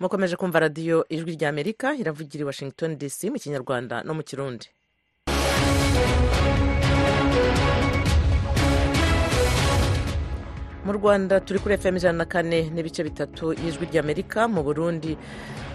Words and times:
mukomeje 0.00 0.34
kumva 0.40 0.58
radiyo 0.64 0.98
ijwi 1.14 1.30
rya 1.36 1.48
amerika 1.54 1.86
iravugira 2.00 2.42
i 2.42 2.48
washington 2.50 2.90
dc 3.00 3.18
mu 3.32 3.38
kinyarwanda 3.42 3.94
no 4.06 4.12
mu 4.18 4.22
kirundi. 4.28 4.66
Mu 10.84 10.92
rwanda 10.92 11.40
turi 11.40 11.58
kuri 11.58 11.76
fm 11.78 11.96
ijana 11.96 12.18
na 12.18 12.24
kane 12.24 12.70
n'ibice 12.74 13.04
bitatu 13.04 13.52
y'ijwi 13.52 13.86
ry'amerika 13.92 14.48
mu 14.48 14.62
burundi 14.62 15.16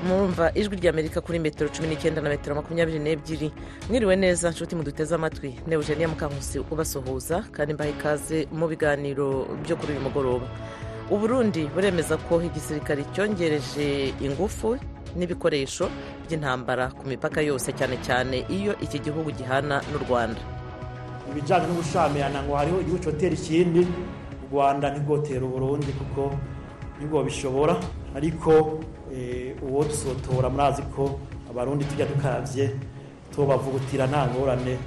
murumva 0.07 0.49
ijwi 0.55 0.75
ry'amerika 0.81 1.21
kuri 1.21 1.39
metero 1.39 1.69
cumi 1.69 1.87
n'icyenda 1.87 2.21
na 2.21 2.29
metero 2.29 2.55
makumyabiri 2.55 2.99
n'ebyiri. 2.99 3.51
Mwiriwe 3.89 4.15
neza 4.15 4.49
nshuti 4.49 4.75
muduteze 4.75 5.15
amatwi. 5.15 5.55
Ne 5.67 5.75
eugenia 5.75 6.07
mukankusi 6.07 6.59
ubasuhuza 6.71 7.43
kandi 7.51 7.73
mbaha 7.73 7.89
ikaze 7.89 8.47
mu 8.51 8.67
biganiro 8.67 9.45
byo 9.63 9.75
kuri 9.75 9.91
uyu 9.93 10.01
mugoroba. 10.01 10.47
Uburundi 11.09 11.67
buremeza 11.73 12.17
ko 12.17 12.41
igisirikare 12.41 13.03
cyongereje 13.13 14.13
ingufu 14.21 14.77
n'ibikoresho 15.17 15.89
by'intambara 16.25 16.89
ku 16.97 17.03
mipaka 17.07 17.41
yose 17.41 17.69
cyane 17.77 17.97
cyane 18.01 18.45
iyo 18.49 18.73
iki 18.81 18.99
gihugu 18.99 19.29
gihana 19.31 19.81
n'u 19.91 19.99
rwanda. 20.05 20.41
Ibijyanye 21.29 21.65
n'ubushamirana 21.67 22.39
ngo 22.43 22.53
hariho 22.55 22.77
igihugu 22.81 23.03
cyotera 23.03 23.33
ikindi 23.35 23.81
u 24.43 24.45
rwanda 24.51 24.85
ntirwotera 24.89 25.43
uburundi 25.45 25.91
kuko 25.99 26.33
ni 26.99 27.05
bwo 27.05 27.23
bishobora 27.23 27.75
ariko 28.17 28.81
uwo 29.61 29.83
dusotora 29.85 30.49
murazi 30.49 30.81
ko 30.95 31.19
abarundi 31.49 31.85
tujya 31.85 32.05
dukarabye 32.09 32.65
tubavugutira 33.35 34.07
nta 34.07 34.21
ngorane. 34.29 34.77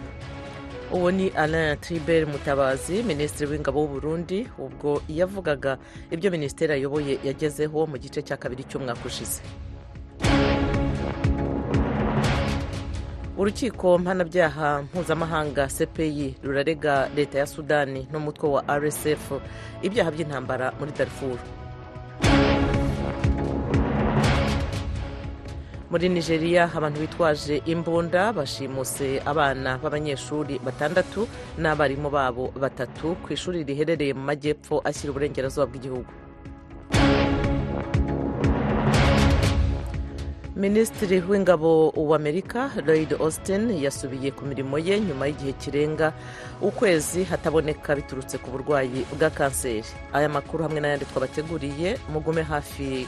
Uwo 0.93 1.11
ni 1.11 1.29
alain 1.29 1.77
tribert 1.81 2.29
mutabazi 2.29 3.03
minisitiri 3.03 3.51
w'ingabo 3.51 3.81
w'uburundi 3.81 4.47
ubwo 4.59 5.03
yavugaga 5.09 5.79
ibyo 6.11 6.31
minisiteri 6.31 6.73
ayoboye 6.73 7.19
yagezeho 7.25 7.87
mu 7.87 7.97
gice 7.98 8.23
cya 8.23 8.37
kabiri 8.37 8.65
cy'umwaka 8.65 9.01
ushize. 9.06 9.43
Urukiko 13.39 13.98
mpanabyaha 13.98 14.83
mpuzamahanga 14.83 15.69
cpi 15.69 16.34
rurarega 16.43 17.09
leta 17.17 17.39
ya 17.39 17.47
sudani 17.47 18.09
n'umutwe 18.12 18.48
wa 18.48 18.62
rsf 18.78 19.33
ibyaha 19.83 20.11
by'intambara 20.11 20.73
muri 20.81 20.93
darfur. 20.97 21.37
Muri 25.91 26.09
nigeria 26.09 26.70
abantu 26.75 27.01
bitwaje 27.01 27.62
imbunda 27.67 28.33
bashimuse 28.33 29.23
abana 29.27 29.79
b'abanyeshuri 29.79 30.59
batandatu 30.65 31.28
n'abarimu 31.59 32.11
babo 32.11 32.51
batatu 32.61 33.15
ku 33.23 33.33
ishuri 33.33 33.62
riherereye 33.65 34.12
mu 34.15 34.25
majyepfo 34.27 34.83
ashyira 34.84 35.11
uburengerazuba 35.12 35.67
bw'igihugu. 35.70 36.11
Minisitiri 40.56 41.20
w'ingabo 41.28 41.93
w'amerika 42.11 42.71
lloyd 42.87 43.12
austin 43.21 43.69
yasubiye 43.84 44.31
ku 44.33 44.43
mirimo 44.48 44.78
ye 44.81 44.97
nyuma 45.00 45.27
y'igihe 45.28 45.53
kirenga 45.53 46.12
ukwezi 46.65 47.25
hataboneka 47.28 47.93
biturutse 47.95 48.39
ku 48.41 48.50
burwayi 48.50 49.05
bwa 49.15 49.31
kanseri. 49.31 49.84
Aya 50.17 50.28
makuru 50.33 50.65
hamwe 50.65 50.81
n'ayandi 50.81 51.05
twabateguriye 51.12 52.00
mugume 52.09 52.43
hafi. 52.43 53.05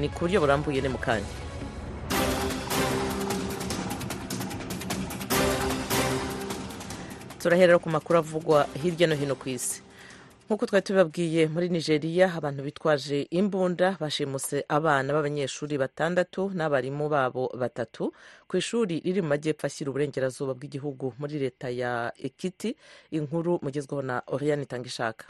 Ni 0.00 0.08
ku 0.10 0.26
buryo 0.26 0.42
burambuye 0.42 0.82
ni 0.82 0.90
mu 0.90 0.98
kanya. 0.98 1.30
Turahera 7.42 7.78
ku 7.78 7.88
makuru 7.90 8.18
avugwa 8.18 8.66
hirya 8.82 9.06
no 9.06 9.14
hino 9.14 9.34
ku 9.34 9.48
isi. 9.48 9.82
Nk'uko 10.48 10.66
twari 10.66 10.84
tubibabwiye 10.84 11.46
muri 11.52 11.68
nigeria 11.68 12.32
abantu 12.34 12.62
bitwaje 12.64 13.28
imbunda 13.30 13.96
bashimuse 14.00 14.64
abana 14.68 15.12
b'abanyeshuri 15.12 15.76
batandatu 15.78 16.50
n'abarimu 16.56 17.08
babo 17.08 17.52
batatu 17.52 18.12
ku 18.48 18.56
ishuri 18.56 19.00
riri 19.04 19.20
mu 19.22 19.28
majyepfo 19.28 19.66
ashyira 19.68 19.90
uburengerazuba 19.92 20.56
bw'igihugu 20.56 21.12
muri 21.20 21.36
leta 21.38 21.68
ya 21.68 22.12
ekiti 22.16 22.72
inkuru 23.12 23.60
mugezweho 23.62 24.02
na 24.02 24.22
oriyani 24.26 24.62
itangishaka 24.64 25.28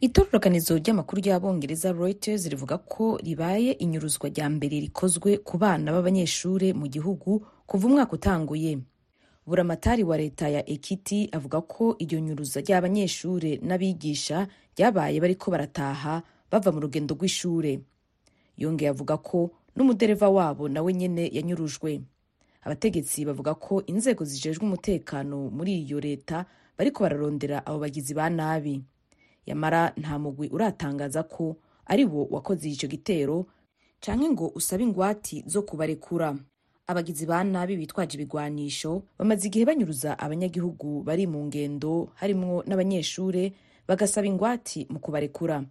itororokanizo 0.00 0.80
ry'amakuru 0.80 1.20
ry'abongereza 1.22 1.92
reuters 1.92 2.48
rivuga 2.48 2.78
ko 2.80 3.20
ribaye 3.20 3.72
inyuruzwa 3.84 4.32
rya 4.32 4.48
mbere 4.48 4.80
rikozwe 4.80 5.44
ku 5.44 5.58
bana 5.60 5.92
b'abanyeshuri 5.92 6.72
mu 6.72 6.88
gihugu 6.88 7.44
kuva 7.68 7.84
umwaka 7.86 8.12
utanguye. 8.16 8.78
Buramatari 9.46 10.04
wa 10.04 10.16
leta 10.16 10.48
ya 10.48 10.62
ekiti 10.70 11.28
avuga 11.32 11.60
ko 11.60 11.96
iryo 11.98 12.20
nyuruza 12.20 12.60
ry'abanyeshuri 12.60 13.58
n'abigisha 13.62 14.48
ryabaye 14.76 15.20
bariko 15.20 15.50
barataha 15.50 16.22
bava 16.50 16.70
mu 16.72 16.80
rugendo 16.80 17.14
rw'ishure. 17.14 17.80
Yongeye 18.56 18.90
avuga 18.90 19.16
ko 19.18 19.50
n'umudereva 19.76 20.28
wabo 20.28 20.68
nawe 20.68 20.92
nyene 20.94 21.30
yanyurujwe. 21.32 22.00
Abategetsi 22.62 23.24
bavuga 23.26 23.54
ko 23.58 23.82
inzego 23.86 24.24
zijejwe 24.24 24.62
umutekano 24.64 25.50
muri 25.50 25.82
iyo 25.82 25.98
leta 26.00 26.46
bariko 26.78 27.02
bararondera 27.02 27.66
abo 27.66 27.78
bagizi 27.82 28.14
ba 28.14 28.30
nabi. 28.30 28.78
Yamara 29.46 29.92
nta 29.96 30.18
mugwi 30.18 30.48
uratangaza 30.48 31.22
ko 31.26 31.56
ari 31.86 32.04
wo 32.06 32.28
wakoze 32.30 32.70
ico 32.70 32.86
gitero 32.86 33.46
canke 34.00 34.30
ngo 34.30 34.46
usabe 34.54 34.82
ingwati 34.86 35.42
zo 35.46 35.62
kubarekura. 35.66 36.36
Abagizi 36.86 37.26
ba 37.26 37.44
nabi 37.44 37.76
bitwaje 37.76 38.14
ibigwanisho 38.18 39.02
bamaze 39.18 39.46
igihe 39.48 39.64
banyuruza 39.64 40.18
abanyagihugu 40.18 41.02
bari 41.06 41.26
mu 41.26 41.46
ngendo 41.46 42.10
harimwo 42.18 42.62
n'abanyeshure 42.66 43.52
bagasaba 43.88 44.26
ingwati 44.26 44.86
mu 44.90 44.98
kubarekura. 44.98 45.64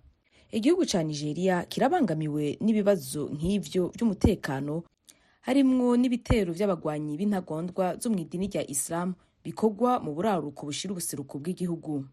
Igihugu 0.51 0.83
ca 0.85 1.03
nigeria 1.03 1.63
kirabangamiwe 1.65 2.57
n'ibibazo 2.61 3.29
nk'ivyo 3.31 3.91
vy'umutekano 3.95 4.83
harimwo 5.47 5.95
n'ibitero 5.97 6.51
vy'abagwanyi 6.53 7.15
b'intagondwa 7.19 7.95
zo 7.99 8.09
mw'idini 8.11 8.47
rya 8.51 8.63
isilamu 8.67 9.13
bikorwa 9.43 9.99
mu 10.03 10.11
buraruko 10.15 10.65
bushira 10.67 10.91
ubuseruko 10.91 11.39
bw'igihugu. 11.39 12.03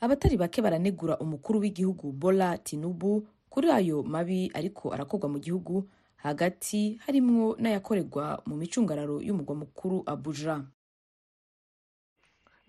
Abatari 0.00 0.36
bake 0.38 0.62
baranegura 0.62 1.18
umukuru 1.18 1.60
w'igihugu 1.60 2.12
bola 2.14 2.58
tinubu 2.58 3.26
kuri 3.50 3.68
ayo 3.70 4.02
mabi 4.02 4.50
ariko 4.54 4.94
arakorwa 4.94 5.28
mu 5.28 5.38
gihugu 5.42 5.86
hagati 6.22 7.00
harimwo 7.06 7.56
n'ayakorerwa 7.60 8.42
mu 8.46 8.56
micungararo 8.56 9.20
y'umugwa 9.22 9.54
mukuru 9.56 10.02
abuja. 10.06 10.64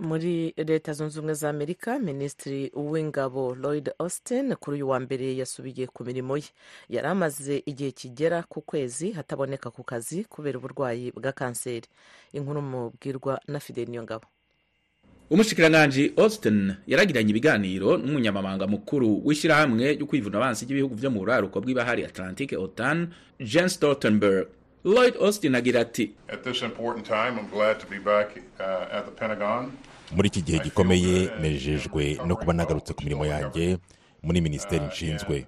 Muri 0.01 0.53
leta 0.57 0.93
zunze 0.93 1.19
ubumwe 1.19 1.33
za 1.33 1.49
amerika 1.49 1.99
minisitiri 1.99 2.71
w'ingabo 2.73 3.55
lloyd 3.55 3.91
austin 3.99 4.55
kuri 4.55 4.75
uyu 4.77 4.89
wa 4.89 4.99
mbere 4.99 5.37
yasubiye 5.37 5.87
ku 5.87 6.01
mirimo 6.03 6.37
ye. 6.37 6.49
Yari 6.89 7.07
amaze 7.07 7.61
igihe 7.65 7.91
kigera 7.91 8.43
ku 8.43 8.61
kwezi 8.61 9.11
hataboneka 9.11 9.69
ku 9.71 9.83
kazi 9.83 10.23
kubera 10.25 10.57
uburwayi 10.57 11.11
bwa 11.11 11.31
kanseri. 11.31 11.87
Inkuru 12.33 12.61
mubwirwa 12.61 13.41
na 13.47 13.59
fidel 13.59 13.89
niyongabo. 13.89 14.25
Umushikiranganji 15.31 16.13
austin 16.17 16.73
yaragiranye 16.87 17.29
ibiganiro 17.31 17.97
n'umunyamabanga 17.97 18.67
mukuru 18.67 19.21
w'ishyirahamwe 19.25 19.93
ryo 19.95 20.05
kwivuna 20.05 20.37
abansi 20.37 20.65
ry'ibihugu 20.65 20.95
vyo 20.95 21.09
mu 21.11 21.19
buraruko 21.23 21.61
bw'ibahari 21.63 22.03
atlantique 22.05 22.57
otan 22.57 23.07
jen 23.39 23.67
stoltenberg. 23.69 24.47
Lloyd 24.83 25.15
austin 25.21 25.55
agira 25.55 25.81
ati 25.81 26.11
muri 30.15 30.27
iki 30.27 30.41
gihe 30.41 30.59
gikomeye 30.59 31.29
nejejwe 31.41 32.17
no 32.27 32.35
kuba 32.35 32.53
nagarutse 32.53 32.93
ku 32.93 33.03
mirimo 33.03 33.25
yanjye 33.25 33.77
muri 34.23 34.41
minisiteri 34.41 34.85
nshinzwe. 34.85 35.45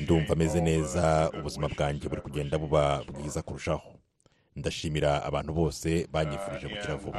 ndumva 0.00 0.32
ameze 0.32 0.60
neza 0.60 1.30
ubuzima 1.38 1.68
bwanjye 1.68 2.08
buri 2.08 2.20
kugenda 2.22 2.58
buba 2.58 3.02
bwiza 3.12 3.42
kurushaho. 3.42 3.97
Ndashimira 4.58 5.22
abantu 5.24 5.52
bose 5.52 6.06
banyifurije 6.12 6.66
gukira 6.68 6.96
vuba. 6.96 7.18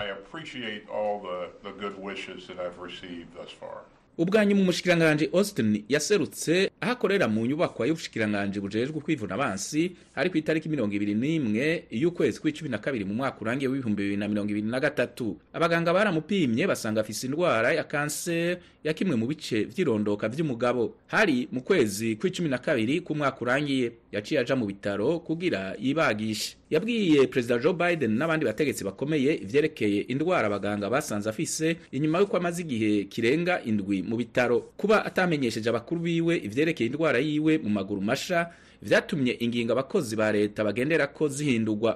Ubwanyu 4.19 4.56
mu 4.56 4.63
mushikiranganji 4.63 5.30
austin 5.33 5.83
yaserutse 5.89 6.71
aho 6.81 6.91
akorera 6.91 7.27
mu 7.31 7.45
nyubakwa 7.47 7.88
y'ubushikiranganji 7.88 8.59
bujejwe 8.59 9.00
kwivuna 9.01 9.36
abansi 9.36 9.95
ari 10.15 10.27
ku 10.30 10.36
itariki 10.38 10.68
mirongo 10.69 10.91
ibiri 10.95 11.15
n'imwe 11.15 11.88
y'ukwezi 11.91 12.39
kw'icumi 12.44 12.68
na 12.69 12.77
kabiri 12.83 13.06
mu 13.07 13.13
mwaka 13.15 13.39
urangiye 13.42 13.71
w'ibihumbi 13.71 14.03
bibiri 14.03 14.18
na 14.19 14.27
mirongo 14.27 14.51
ibiri 14.51 14.68
na 14.68 14.80
gatatu. 14.80 15.39
Abaganga 15.56 15.94
baramupimye 15.95 16.68
basanga 16.68 17.00
afise 17.01 17.27
indwara 17.31 17.71
ya 17.71 17.83
kanseri 17.88 18.59
ya 18.83 18.92
kimwe 18.94 19.15
mu 19.15 19.24
bice 19.27 19.63
vy'irondoka 19.71 20.27
vy'umugabo 20.27 21.00
hari 21.07 21.47
mu 21.51 21.62
kwezi 21.63 22.15
kw'icumi 22.19 22.50
na 22.51 22.57
kabiri 22.59 23.00
k'umwaka 23.00 23.39
urangiye 23.42 23.92
yaciye 24.12 24.39
aja 24.44 24.56
mu 24.59 24.65
bitaro 24.68 25.19
kugira 25.24 25.80
yibagishe. 25.80 26.58
Yabwiye 26.69 27.27
perezida 27.27 27.57
joe 27.57 27.74
biden 27.74 28.12
n'abandi 28.18 28.45
bategetsi 28.45 28.83
bakomeye 28.83 29.33
ivyerekeye 29.45 30.00
indwara 30.13 30.48
abaganga 30.48 30.89
basanze 30.89 31.30
afise 31.30 31.77
inyuma 31.92 32.19
y'uko 32.19 32.38
amaze 32.38 32.62
igihe 32.62 33.04
kirenga 33.04 33.62
indwi 33.63 34.04
mu 34.04 34.16
bitaro. 34.18 34.60
Kuba 34.77 35.06
atamenyesheje 35.06 35.69
abakuru 35.69 36.01
biwe 36.01 36.33
ivyerekeye 36.48 36.88
indwara 36.89 37.18
yiwe 37.19 37.57
mu 37.63 37.69
maguru 37.69 38.01
masha 38.01 38.39
vyatumye 38.81 39.31
ingingo 39.44 39.71
abakozi 39.74 40.16
ba 40.16 40.31
leta 40.31 40.63
bagenderako 40.63 41.27
zihindurwa. 41.27 41.92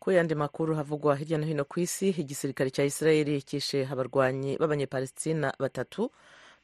Ku 0.00 0.10
yandi 0.10 0.34
makuru 0.34 0.74
havugwa 0.74 1.16
hirya 1.16 1.38
no 1.38 1.46
hino 1.46 1.64
ku 1.64 1.80
isi 1.80 2.08
igisirikare 2.08 2.70
cya 2.70 2.84
israeli 2.84 3.42
kishe 3.42 3.88
abarwanyi 3.92 4.56
b'abanyepalestina 4.60 5.52
batatu 5.58 6.10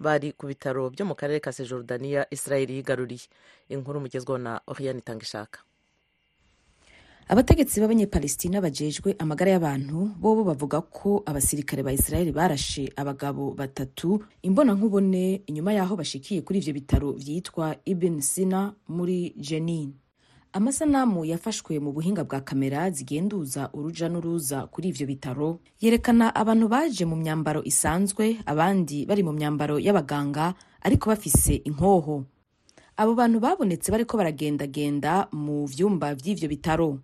bari 0.00 0.32
ku 0.32 0.46
bitaro 0.48 0.88
byo 0.90 1.04
mu 1.06 1.14
karere 1.14 1.40
ka 1.40 1.52
sejorudaniya 1.52 2.26
israel 2.32 2.70
yigaruriye. 2.70 3.28
Inkuru 3.68 4.00
mugezweho 4.00 4.38
na 4.38 4.60
oriane 4.66 4.98
itangishaka 4.98 5.60
abategetsi 7.30 7.78
b'abanyepalestina 7.80 8.58
bajejwe 8.58 9.14
amagara 9.22 9.50
y'abantu 9.54 10.10
bobo 10.18 10.42
bavuga 10.50 10.80
ko 10.82 11.22
abasirikare 11.26 11.82
ba 11.86 11.92
israeli 11.94 12.32
barashe 12.34 12.90
abagabo 12.96 13.54
batatu 13.54 14.18
imbonankubone 14.42 15.46
inyuma 15.46 15.70
y'aho 15.78 15.94
bashikiye 15.94 16.42
kuri 16.42 16.58
ivyo 16.58 16.74
bitaro 16.74 17.12
vyitwa 17.14 17.76
ibn 17.86 18.18
sina 18.20 18.74
muri 18.90 19.30
jenin. 19.38 19.94
Amasanamu 20.52 21.24
yafashwe 21.24 21.78
mu 21.78 21.92
buhinga 21.92 22.24
bwa 22.24 22.40
kamera 22.40 22.90
zigenduza 22.90 23.70
uruja 23.72 24.08
n'uruza 24.08 24.66
kuri 24.66 24.88
ivyo 24.88 25.06
bitaro. 25.06 25.58
Yerekana 25.80 26.34
abantu 26.34 26.68
baje 26.68 27.04
mu 27.04 27.16
myambaro 27.16 27.62
isanzwe 27.64 28.36
abandi 28.46 29.06
bari 29.06 29.22
mu 29.22 29.32
myambaro 29.32 29.78
y'abaganga 29.78 30.54
ariko 30.82 31.10
bafise 31.10 31.54
inkoho. 31.64 32.24
Abo 32.96 33.14
bantu 33.14 33.40
babonetse 33.40 33.90
bariko 33.92 34.16
baragendagenda 34.16 35.28
mu 35.32 35.66
vyumba 35.66 36.14
vy'ivyo 36.14 36.48
bitaro. 36.48 36.98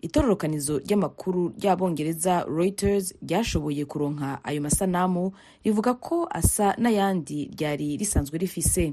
Itororokanizo 0.00 0.78
ry'amakuru 0.80 1.52
ry'abongereza 1.60 2.44
reuters 2.48 3.12
ryashoboye 3.22 3.84
kuronka 3.84 4.44
ayo 4.44 4.60
masanamu 4.60 5.32
rivuga 5.64 5.94
ko 5.94 6.28
asa 6.30 6.72
n'ayandi 6.78 7.50
ryari 7.56 7.96
risanzwe 7.96 8.38
rifise. 8.38 8.92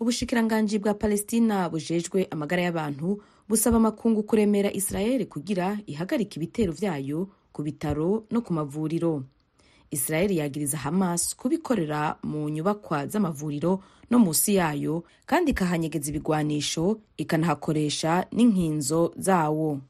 Ubushikiranganji 0.00 0.78
bwa 0.78 0.94
palestina 0.94 1.68
bujejwe 1.68 2.26
amagara 2.30 2.62
y'abantu 2.62 3.22
busaba 3.48 3.76
amakungu 3.76 4.22
kuremera 4.22 4.72
israel 4.72 5.26
kugira 5.26 5.78
ihagarika 5.86 6.36
ibitero 6.36 6.72
vyayo 6.72 7.28
ku 7.52 7.62
bitaro 7.62 8.24
no 8.30 8.40
ku 8.42 8.52
mavuriro. 8.52 9.24
Israel 9.90 10.30
yagiriza 10.32 10.76
hamas 10.78 11.36
kubikorera 11.36 12.18
mu 12.22 12.48
nyubakwa 12.48 13.06
z'amavuriro 13.06 13.80
no 14.10 14.18
musi 14.18 14.54
yayo 14.58 15.04
kandi 15.26 15.50
ikahanyegeza 15.50 16.10
ibigwanisho 16.10 17.00
ikanahakoresha 17.16 18.26
n'inkinzo 18.32 19.14
zawo. 19.16 19.80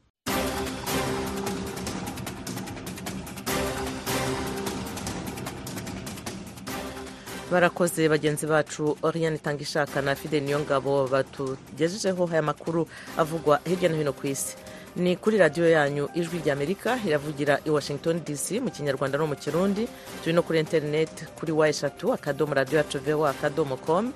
Barakoze 7.50 8.08
bagenzi 8.08 8.46
bacu 8.46 8.96
oriane 9.02 9.36
itanga 9.36 9.62
ishaka 9.62 10.02
na 10.02 10.14
fide 10.14 10.40
niyo 10.40 10.60
ngabo 10.60 11.06
batugejejeho 11.08 12.28
aya 12.32 12.42
makuru 12.42 12.86
avugwa 13.16 13.60
hirya 13.64 13.88
no 13.88 13.96
hino 13.96 14.12
ku 14.12 14.26
isi. 14.26 14.56
Ni 14.96 15.16
kuri 15.16 15.38
radiyo 15.38 15.68
yanyu 15.70 16.08
ijwi 16.14 16.38
ry'amerika 16.44 16.98
iravugira 17.06 17.60
i 17.64 17.70
washington 17.70 18.20
dc 18.24 18.50
mu 18.64 18.70
kinyarwanda 18.70 19.18
no 19.18 19.26
mu 19.26 19.36
kirundi. 19.36 19.86
Turi 20.24 20.32
no 20.32 20.42
kuri 20.42 20.58
interineti 20.60 21.24
kuri 21.38 21.52
wa 21.52 21.68
eshatu 21.68 22.12
akadomo 22.12 22.54
radiyo 22.54 22.78
yacu 22.78 22.98
vewa 22.98 23.30
akadomo 23.30 23.76
komu 23.76 24.12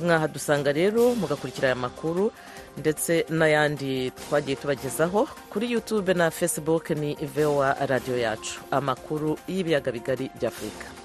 mwahadusanga 0.00 0.72
rero 0.72 1.14
mugakurikira 1.14 1.68
aya 1.68 1.74
makuru 1.76 2.32
ndetse 2.78 3.26
n'ayandi 3.30 4.10
twagiye 4.10 4.56
tubagezaho. 4.56 5.28
Kuri 5.50 5.72
youtube 5.72 6.14
na 6.14 6.30
facebook 6.30 6.90
ni 6.90 7.14
vewa 7.14 7.74
radiyo 7.86 8.18
yacu. 8.18 8.60
Amakuru 8.70 9.36
y'ibiyaga 9.48 9.92
bigari 9.92 10.30
by'afurika 10.40 10.95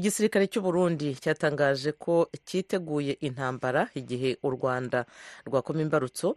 igisirikare 0.00 0.46
cy'u 0.48 0.62
Burundi 0.64 1.12
cyatangaje 1.22 1.92
ko 1.92 2.14
cyiteguye 2.48 3.12
intambara 3.20 3.82
igihe 4.00 4.30
u 4.42 4.48
rwanda 4.56 5.04
rwakoma 5.46 5.80
imbarutso. 5.84 6.28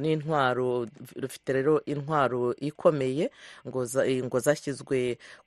N'intwaro 0.00 0.86
rufite 1.22 1.48
rero 1.56 1.74
intwaro 1.86 2.42
ikomeye 2.58 3.30
ngo 4.26 4.38
zashyizwe 4.46 4.98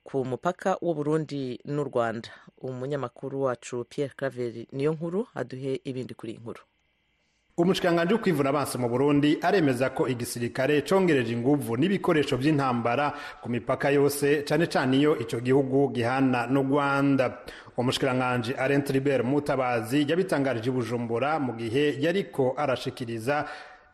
ku 0.07 0.23
mupaka 0.29 0.69
w'u 0.81 0.93
Burundi 0.97 1.59
n'u 1.73 1.83
rwanda. 1.89 2.29
Umunyamakuru 2.63 3.35
wacu 3.45 3.83
Pierre 3.89 4.13
Claver 4.17 4.53
niyo 4.71 4.91
nkuru 4.95 5.27
aduhe 5.35 5.81
ibindi 5.83 6.13
kuri 6.15 6.31
iyi 6.33 6.39
nkuru. 6.41 6.61
Umushikiranganji 7.67 8.13
wo 8.13 8.19
kwivuna 8.19 8.49
abansi 8.49 8.77
mu 8.77 8.89
burundi 8.89 9.37
aremeza 9.41 9.89
ko 9.89 10.07
igisirikare 10.07 10.81
congereje 10.81 11.33
inguvu 11.33 11.77
n'ibikoresho 11.77 12.37
vy'intambara 12.37 13.13
ku 13.41 13.49
mipaka 13.49 13.89
yose 13.89 14.43
cane 14.45 14.67
cane 14.67 14.97
iyo 14.97 15.17
ico 15.19 15.39
gihugu 15.41 15.89
gihana 15.89 16.45
n'u 16.47 16.61
rwanda. 16.63 17.37
Umushikiranganji 17.77 18.53
arent 18.53 18.89
ribert 18.89 19.25
mutabazi 19.25 20.05
yabitangarije 20.07 20.69
i 20.69 20.71
bujumbura 20.73 21.39
mu 21.39 21.53
gihe 21.57 21.97
yariko 21.99 22.53
arashikiriza 22.57 23.45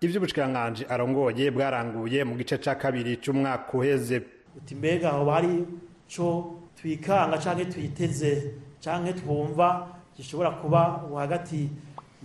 ivyo 0.02 0.20
ubushikiranganji 0.20 0.84
arongoye 0.90 1.52
bwaranguye 1.52 2.24
mu 2.28 2.36
gice 2.36 2.58
ca 2.60 2.76
kabiri 2.76 3.16
c'umwaka 3.24 3.72
uheze. 3.78 4.22
Uti 4.58 4.76
mbega 4.76 5.10
aho 5.16 5.26
bari 5.26 5.64
co 6.12 6.52
twikanga 6.76 7.38
canke 7.40 7.66
twiteze 7.72 8.52
canke 8.84 9.14
twumva 9.14 9.88
gishobora 10.18 10.52
kuba 10.52 11.00
hagati 11.16 11.70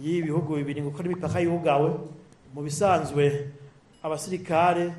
y'ibi 0.00 0.22
bihugu 0.30 0.56
bibiri 0.56 0.82
ngo 0.82 1.02
n'imipaka 1.02 1.40
yugawe 1.40 1.90
mu 2.54 2.60
bisanzwe 2.62 3.50
abasirikare 4.02 4.92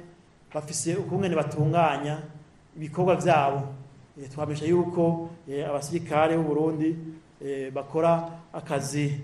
bafise 0.54 0.96
ukungene 0.96 1.36
batunganya 1.36 2.18
ibikorwa 2.78 3.16
byabo. 3.16 3.62
Twamenyesha 4.34 4.66
yuko 4.66 5.30
abasirikare 5.70 6.36
b'u 6.38 6.44
Burundi 6.44 6.90
bakora 7.74 8.28
akazi 8.54 9.16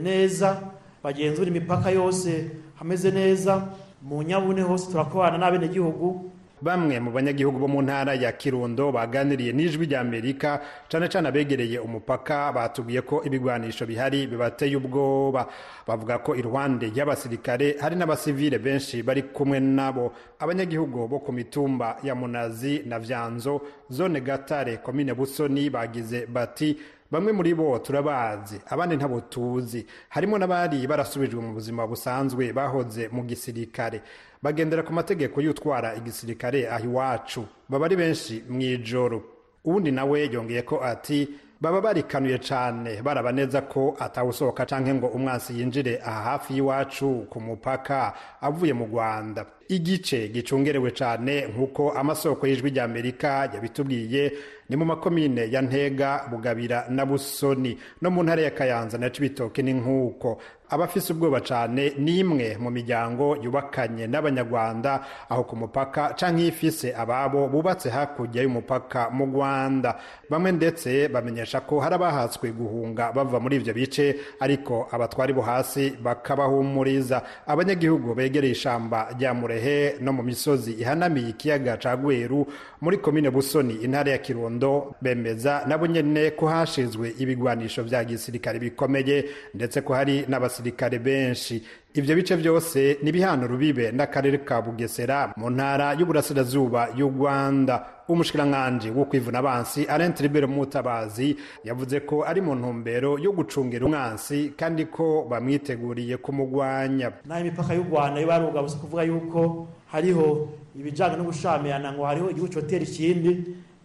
neza 0.00 0.56
bagenzura 1.04 1.48
imipaka 1.50 1.90
yose 1.90 2.50
hameze 2.78 3.10
neza 3.10 3.68
mu 4.02 4.22
nyabune 4.22 4.62
hose 4.62 4.88
turakorana 4.90 5.38
n'abenegihugu 5.38 6.29
bamwe 6.62 7.00
mu 7.00 7.10
banyagihugu 7.10 7.58
bo 7.58 7.68
mu 7.68 7.82
ntara 7.82 8.14
ya 8.14 8.32
kirundo 8.32 8.92
baganiriye 8.92 9.52
n'ijwi 9.52 9.86
rya 9.86 10.00
amerika 10.00 10.60
cane 10.88 11.08
cane 11.08 11.28
abegereye 11.28 11.78
umupaka 11.78 12.52
batubwiye 12.52 13.00
ko 13.02 13.22
ibigwanisho 13.24 13.86
bihari 13.86 14.26
bibateye 14.26 14.76
ubwoba. 14.76 15.46
Bavuga 15.86 16.18
ko 16.18 16.34
iruhande 16.36 16.92
y'abasirikare 16.94 17.76
hari 17.80 17.96
n'abasivile 17.96 18.58
benshi 18.58 19.02
bari 19.02 19.22
kumwe 19.22 19.60
nabo. 19.60 20.12
Abanyagihugu 20.38 21.08
bo 21.08 21.18
ku 21.18 21.32
mitumba 21.32 21.96
ya 22.02 22.14
munazi 22.14 22.82
na 22.86 22.98
vyanzo 22.98 23.60
zone 23.90 24.20
gatare 24.20 24.76
komine 24.76 25.14
busoni 25.14 25.70
bagize 25.70 26.26
bati 26.26 26.76
bamwe 27.10 27.32
muri 27.32 27.54
bo 27.54 27.78
turabazi 27.78 28.60
abandi 28.68 28.96
ntabo 28.96 29.20
tuzi. 29.20 29.86
Harimo 30.08 30.38
n'abari 30.38 30.86
barasubijwe 30.86 31.40
mu 31.40 31.52
buzima 31.54 31.86
busanzwe 31.86 32.52
bahoze 32.52 33.08
mu 33.12 33.22
gisirikare. 33.24 34.02
Bagendera 34.42 34.82
ku 34.82 34.92
mategeko 34.92 35.40
y'utwara 35.40 35.94
igisirikare 35.96 36.68
aho 36.70 36.84
iwacu. 36.84 37.46
Baba 37.68 37.86
ari 37.86 37.96
benshi 37.96 38.44
mu 38.48 38.60
ijoro. 38.60 39.22
Uwundi 39.64 39.90
nawe 39.92 40.28
yongeye 40.32 40.62
ko 40.62 40.80
ati 40.84 41.28
baba 41.60 41.80
barikanuye 41.80 42.38
cane 42.38 43.02
baraba 43.02 43.32
neza 43.32 43.60
ko 43.68 43.96
atawusohoka 43.98 44.64
canke 44.66 44.94
ngo 44.94 45.06
umwansi 45.06 45.58
yinjire 45.60 46.00
aha 46.04 46.22
hafi 46.22 46.54
y'iwacu 46.56 47.26
ku 47.30 47.40
mupaka 47.40 48.14
avuye 48.40 48.72
mu 48.72 48.86
rwanda. 48.86 49.46
Igice 49.70 50.28
gicungerewe 50.28 50.90
cane 50.90 51.46
nk'uko 51.46 51.92
amasoko 51.94 52.46
y'ijwi 52.46 52.70
rya 52.70 52.84
amerika 52.84 53.48
yabitubwiye 53.54 54.32
ni 54.68 54.76
mu 54.76 54.84
makomine 54.84 55.50
ya 55.50 55.62
ntega 55.62 56.26
bugabira 56.30 56.86
na 56.88 57.06
busoni. 57.06 57.78
No 58.02 58.10
mu 58.10 58.22
ntara 58.22 58.42
ya 58.42 58.50
kayanza 58.50 58.98
na 58.98 59.10
cibitoke 59.10 59.62
ni 59.62 59.72
nk'uko. 59.72 60.38
Abafise 60.70 61.12
ubwoba 61.12 61.40
cane 61.40 61.92
n'imwe 61.98 62.54
mu 62.58 62.70
miryango 62.70 63.36
yubakanye 63.42 64.06
n'abanyarwanda 64.06 65.00
aho 65.28 65.42
ku 65.44 65.56
mupaka 65.56 66.14
canke 66.14 66.46
ifise 66.46 66.94
ababo 66.94 67.48
bubatse 67.48 67.90
hakurya 67.90 68.42
y'umupaka 68.42 69.10
mu 69.10 69.26
rwanda. 69.26 69.98
Bamwe 70.30 70.52
ndetse 70.52 71.08
bamenyesha 71.08 71.60
ko 71.66 71.80
hari 71.82 71.94
abahatswe 71.94 72.52
guhunga 72.54 73.10
bava 73.12 73.40
muri 73.42 73.56
ivyo 73.56 73.74
bice 73.74 74.16
ariko 74.40 74.86
abatwari 74.90 75.32
bo 75.34 75.42
hasi 75.42 75.90
bakabahumuriza. 76.02 77.22
Abanyagihugu 77.46 78.14
begereye 78.14 78.52
ishamba 78.54 79.08
rya 79.18 79.34
murehe 79.34 79.59
no 80.00 80.12
mu 80.12 80.22
misozi 80.22 80.72
ihanamiye 80.72 81.28
ikiyaga 81.28 81.76
ca 81.76 81.96
gweru 81.96 82.46
muri 82.80 82.98
komine 82.98 83.30
busoni 83.30 83.74
intara 83.74 84.10
ya 84.10 84.18
kirundo 84.18 84.94
bemeza 85.02 85.64
nabo 85.68 85.86
nyene 85.86 86.30
ko 86.30 86.46
hashizwe 86.46 87.14
ibigwanisho 87.18 87.82
vya 87.82 88.04
gisirikare 88.04 88.58
bikomeye 88.58 89.24
ndetse 89.54 89.80
ko 89.80 89.94
hari 89.94 90.24
n'abasirikare 90.28 90.98
benshi. 90.98 91.62
Ivyo 91.94 92.16
bice 92.16 92.36
vyose 92.36 92.98
ni 93.02 93.12
bihano 93.12 93.46
rubibe 93.46 93.90
n'akarere 93.92 94.38
ka 94.44 94.62
bugesera 94.62 95.32
mu 95.36 95.50
ntara 95.50 95.92
y'uburasirazuba 95.98 96.88
y'u 96.96 97.08
rwanda 97.10 97.86
umushikiranganji 98.08 98.90
wo 98.90 99.04
kwivuna 99.04 99.38
abansi 99.38 99.84
Alain 99.84 100.14
Tribert 100.14 100.48
Mutabazi 100.48 101.36
yavuze 101.64 102.00
ko 102.00 102.22
ari 102.24 102.40
mu 102.40 102.54
ntumbero 102.54 103.18
yo 103.18 103.32
gucungira 103.32 103.86
umwansi 103.86 104.52
kandi 104.56 104.86
ko 104.86 105.26
bamwiteguriye 105.30 106.16
kumugwanya. 106.16 107.12
Naho 107.26 107.40
imipaka 107.40 107.74
y'u 107.74 107.82
rwanda 107.90 108.20
yaruga 108.20 108.62
gusa 108.62 108.78
kuvuga 108.78 109.02
yuko 109.02 109.68
hariho 109.90 110.48
ibijyanye 110.78 111.16
no 111.16 111.24
gushamirana 111.24 111.92
ngo 111.92 112.04
hariho 112.06 112.30
igihugu 112.30 112.52
cyotera 112.54 112.84
ikindi 112.86 113.30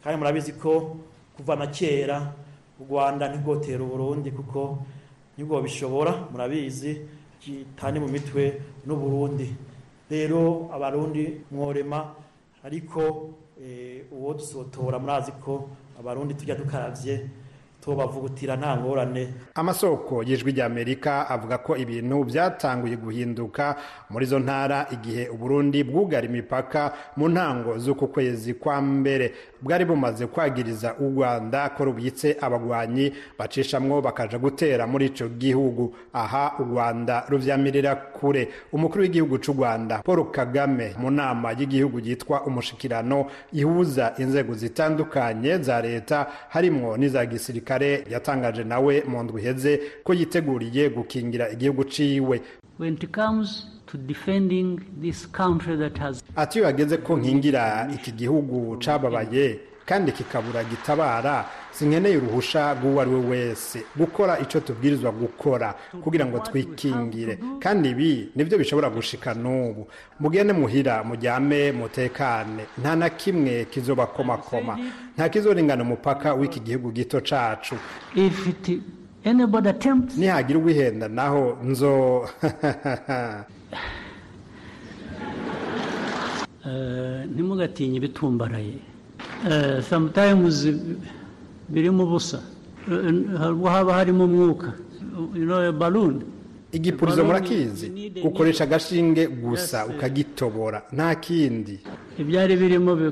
kandi 0.04 0.18
murabizi 0.22 0.54
ko 0.54 0.98
kuva 1.38 1.56
na 1.58 1.68
kera 1.74 2.34
u 2.80 2.86
rwanda 2.86 3.30
ntirwotera 3.34 3.82
uburundi 3.84 4.30
kuko 4.32 4.78
ni 5.38 5.44
bwo 5.44 5.62
bishobora 5.62 6.14
murabizi. 6.32 7.02
Gitane 7.46 8.00
mu 8.00 8.08
mitwe 8.08 8.62
n'uburundi. 8.86 9.54
Rero 10.10 10.70
abarundi 10.74 11.42
mworema 11.52 12.16
ariko 12.64 13.30
uwo 14.12 14.34
dusotora 14.34 15.00
murazi 15.00 15.32
ko 15.32 15.70
abarundi 16.00 16.34
tujya 16.34 16.56
dukarabye 16.56 17.30
tubavugutira 17.86 18.56
nta 18.58 18.78
ngorane 18.78 19.34
amasoko 19.56 20.24
y'ijwi 20.24 20.52
ry'amerika 20.52 21.30
avuga 21.30 21.58
ko 21.58 21.78
ibintu 21.78 22.24
byatanguye 22.26 22.96
guhinduka 22.98 23.76
muri 24.10 24.26
izo 24.26 24.40
ntara 24.40 24.88
igihe 24.92 25.30
uburundi 25.30 25.84
bwugara 25.84 26.26
imipaka 26.26 26.94
mu 27.18 27.30
ntango 27.30 27.78
z'uku 27.78 28.08
kwezi 28.08 28.54
kwa 28.54 28.82
mbere. 28.82 29.34
Bwari 29.62 29.86
bumaze 29.86 30.28
kwagiriza 30.28 30.96
u 31.00 31.10
rwanda 31.10 31.70
ko 31.70 31.86
rubitse 31.86 32.38
abagwanyi 32.42 33.14
bacishamwo 33.40 34.02
bakaja 34.02 34.38
gutera 34.38 34.88
muri 34.88 35.06
ico 35.06 35.28
gihugu. 35.30 35.94
Aha 36.14 36.54
u 36.60 36.64
rwanda 36.64 37.26
ruvyamirira 37.30 37.96
kure. 37.96 38.50
Umukuru 38.74 39.02
w'igihugu 39.02 39.38
c'u 39.38 39.54
rwanda 39.54 40.02
paul 40.06 40.32
kagame 40.32 40.94
mu 40.98 41.12
nama 41.12 41.52
y'igihugu 41.52 42.00
yitwa 42.00 42.44
umushikirano 42.46 43.26
ihuza 43.54 44.14
inzego 44.18 44.54
zitandukanye 44.54 45.58
za 45.58 45.82
leta 45.82 46.28
harimwo 46.50 46.98
n'iza 46.98 47.26
gisirikare 47.26 47.75
kare 47.76 48.04
yatangaje 48.10 48.64
nawe 48.64 49.04
mu 49.08 49.24
ndwi 49.24 49.42
iheze 49.42 49.80
ko 50.04 50.14
yiteguriye 50.14 50.90
gukingira 50.90 51.50
igihugu 51.52 51.84
ciwe. 51.84 52.42
Ati 56.36 56.60
iyo 56.60 56.66
hageze 56.68 56.98
ko 56.98 57.18
nkingira 57.18 57.88
iki 57.96 58.12
gihugu 58.12 58.78
cababaye 58.80 59.60
kandi 59.86 60.12
kikabura 60.12 60.64
gitabara 60.64 61.46
sinkeneye 61.72 62.18
uruhusha 62.18 62.74
rw'uwo 62.74 63.02
ari 63.02 63.12
we 63.12 63.20
wese. 63.30 63.86
Gukora 63.96 64.40
icyo 64.40 64.60
tubwirizwa 64.60 65.12
gukora 65.12 65.76
kugira 66.04 66.26
ngo 66.26 66.40
twikingire. 66.40 67.40
Kandi 67.60 67.90
ibi 67.90 68.30
ni 68.36 68.44
byo 68.44 68.58
bishobora 68.58 68.90
gushika 68.90 69.34
n'ubu. 69.34 69.88
Mugende 70.20 70.54
muhira 70.54 71.04
mujyame 71.04 71.72
mutekane. 71.72 72.66
Nta 72.82 72.96
na 72.96 73.10
kimwe 73.10 73.66
kizobakomakoma. 73.66 74.78
Nta 75.16 75.30
kizoringana 75.30 75.84
umupaka 75.84 76.34
w'iki 76.34 76.60
gihugu 76.60 76.92
gito 76.92 77.22
cacu. 77.22 77.76
Nihagira 80.18 80.60
uwihenda 80.60 81.08
naho 81.08 81.58
nzo 81.64 82.30
ntimugatinye 87.34 87.98
ibitumbaraye. 87.98 88.95
Sometimes 89.90 90.68
birimo 91.70 92.04
ubusa 92.04 92.40
haba 93.66 93.94
harimo 93.94 94.26
umwuka. 94.26 94.74
Balloon. 95.80 96.22
Igipurizo 96.72 97.24
murakizi 97.26 98.12
ukoresha 98.24 98.64
agashinge 98.64 99.28
gusa 99.28 99.86
ukagitobora. 99.86 100.84
Nta 100.92 101.16
kindi. 101.16 101.80
Ibyari 102.20 102.56
birimo 102.58 103.12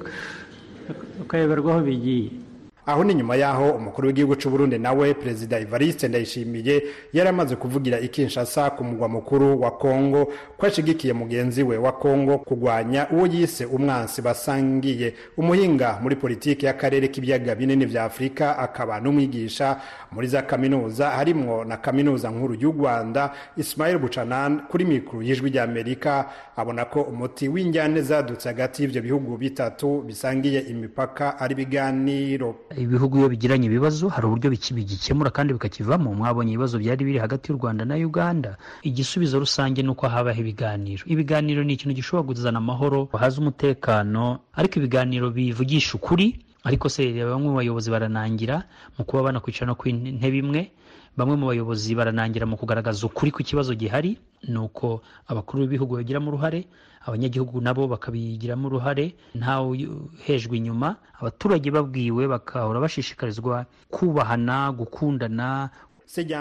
ukayoberwa 1.21 1.73
aho 1.73 1.81
bigiye. 1.81 2.29
Aho 2.85 3.03
ni 3.03 3.13
nyuma 3.13 3.35
y'aho 3.35 3.71
umukuru 3.71 4.07
w'igihugu 4.07 4.35
cy'u 4.35 4.49
Burundi 4.51 4.77
nawe 4.79 5.13
perezida 5.13 5.59
Evariste 5.59 6.07
Ndayishimiye 6.07 6.83
yari 7.13 7.29
amaze 7.29 7.55
kuvugira 7.55 7.99
i 7.99 8.07
Kinshasa 8.07 8.69
ku 8.69 8.83
mugwa 8.83 9.07
mukuru 9.09 9.61
wa 9.61 9.71
Kongo 9.71 10.25
ko 10.57 10.65
ashigikiye 10.65 11.13
mugenzi 11.13 11.63
we 11.63 11.77
wa 11.77 11.91
Kongo 11.91 12.37
kurwanya 12.37 13.07
uwo 13.11 13.27
yise 13.27 13.65
umwansi 13.65 14.21
basangiye. 14.21 15.13
Umuhinga 15.37 15.99
muri 16.01 16.15
politiki 16.15 16.65
y'akarere 16.65 17.07
k'ibiyaga 17.07 17.55
binini 17.55 17.85
vya 17.85 18.03
Afurika 18.03 18.57
akaba 18.57 18.99
n'umwigisha 18.99 19.79
muri 20.11 20.27
za 20.27 20.41
kaminuza 20.41 21.09
harimwo 21.09 21.65
na 21.65 21.77
kaminuza 21.77 22.29
nkuru 22.31 22.53
y'u 22.59 22.71
Rwanda 22.71 23.31
Ismail 23.57 23.97
Buchanan 23.97 24.59
kuri 24.67 24.85
mikuru 24.85 25.21
y'ijwi 25.23 25.49
rya 25.49 25.63
Amerika. 25.63 26.25
Abona 26.55 26.85
ko 26.85 27.01
umuti 27.01 27.47
w'injyane 27.47 28.01
zadutse 28.01 28.49
hagati 28.49 28.83
y'ivyo 28.83 29.01
bihugu 29.01 29.37
bitatu 29.37 30.01
bisangiye 30.07 30.59
imipaka 30.59 31.39
ari 31.39 31.55
biganiro 31.55 32.55
ibihugu 32.77 33.17
iyo 33.17 33.29
bigiranye 33.29 33.65
ibibazo 33.67 34.09
hari 34.09 34.25
uburyo 34.27 34.49
bigikemura 34.49 35.29
kandi 35.31 35.53
bikakivamo. 35.53 36.13
Mwabonye 36.13 36.53
ibibazo 36.53 36.79
byari 36.79 37.05
biri 37.05 37.19
hagati 37.19 37.51
y'u 37.51 37.57
rwanda 37.57 37.85
na 37.85 37.95
uganda. 37.95 38.57
Igisubizo 38.83 39.39
rusange 39.39 39.83
ni 39.83 39.89
uko 39.89 40.07
habaho 40.07 40.39
ibiganiro. 40.41 41.03
Ibiganiro 41.05 41.63
ni 41.63 41.73
ikintu 41.73 41.95
gishobora 41.95 42.27
kuzana 42.27 42.57
amahoro 42.57 43.09
haza 43.13 43.41
umutekano 43.41 44.39
ariko 44.53 44.79
ibiganiro 44.79 45.29
bivugisha 45.29 45.93
ukuri. 45.97 46.39
Ariko 46.63 46.87
se 46.89 47.03
bamwe 47.11 47.47
mu 47.51 47.55
bayobozi 47.59 47.91
baranangira 47.91 48.63
mu 48.97 49.03
kuba 49.03 49.23
banakwicara 49.27 49.67
no 49.67 49.75
ku 49.75 49.89
ntebe 49.91 50.37
imwe 50.39 50.71
bamwe 51.17 51.35
mu 51.37 51.45
bayobozi 51.53 51.95
baranangira 51.95 52.45
mu 52.45 52.57
kugaragaza 52.57 53.05
ukuri 53.05 53.31
ku 53.31 53.43
kibazo 53.43 53.73
gihari 53.75 54.17
ni 54.49 54.57
uko 54.57 55.01
abakuru 55.27 55.63
b'ibihugu 55.63 55.93
babigiramo 55.95 56.27
uruhare 56.33 56.65
abanyagihugu 57.05 57.61
nabo 57.61 57.87
bakabigiramo 57.87 58.67
uruhare 58.67 59.13
ntawe 59.35 59.77
hejwe 60.25 60.57
inyuma 60.57 60.95
abaturage 61.19 61.71
babwiwe 61.71 62.27
bakahora 62.27 62.79
bashishikarizwa 62.79 63.65
kubahana 63.91 64.71
gukundana. 64.71 65.69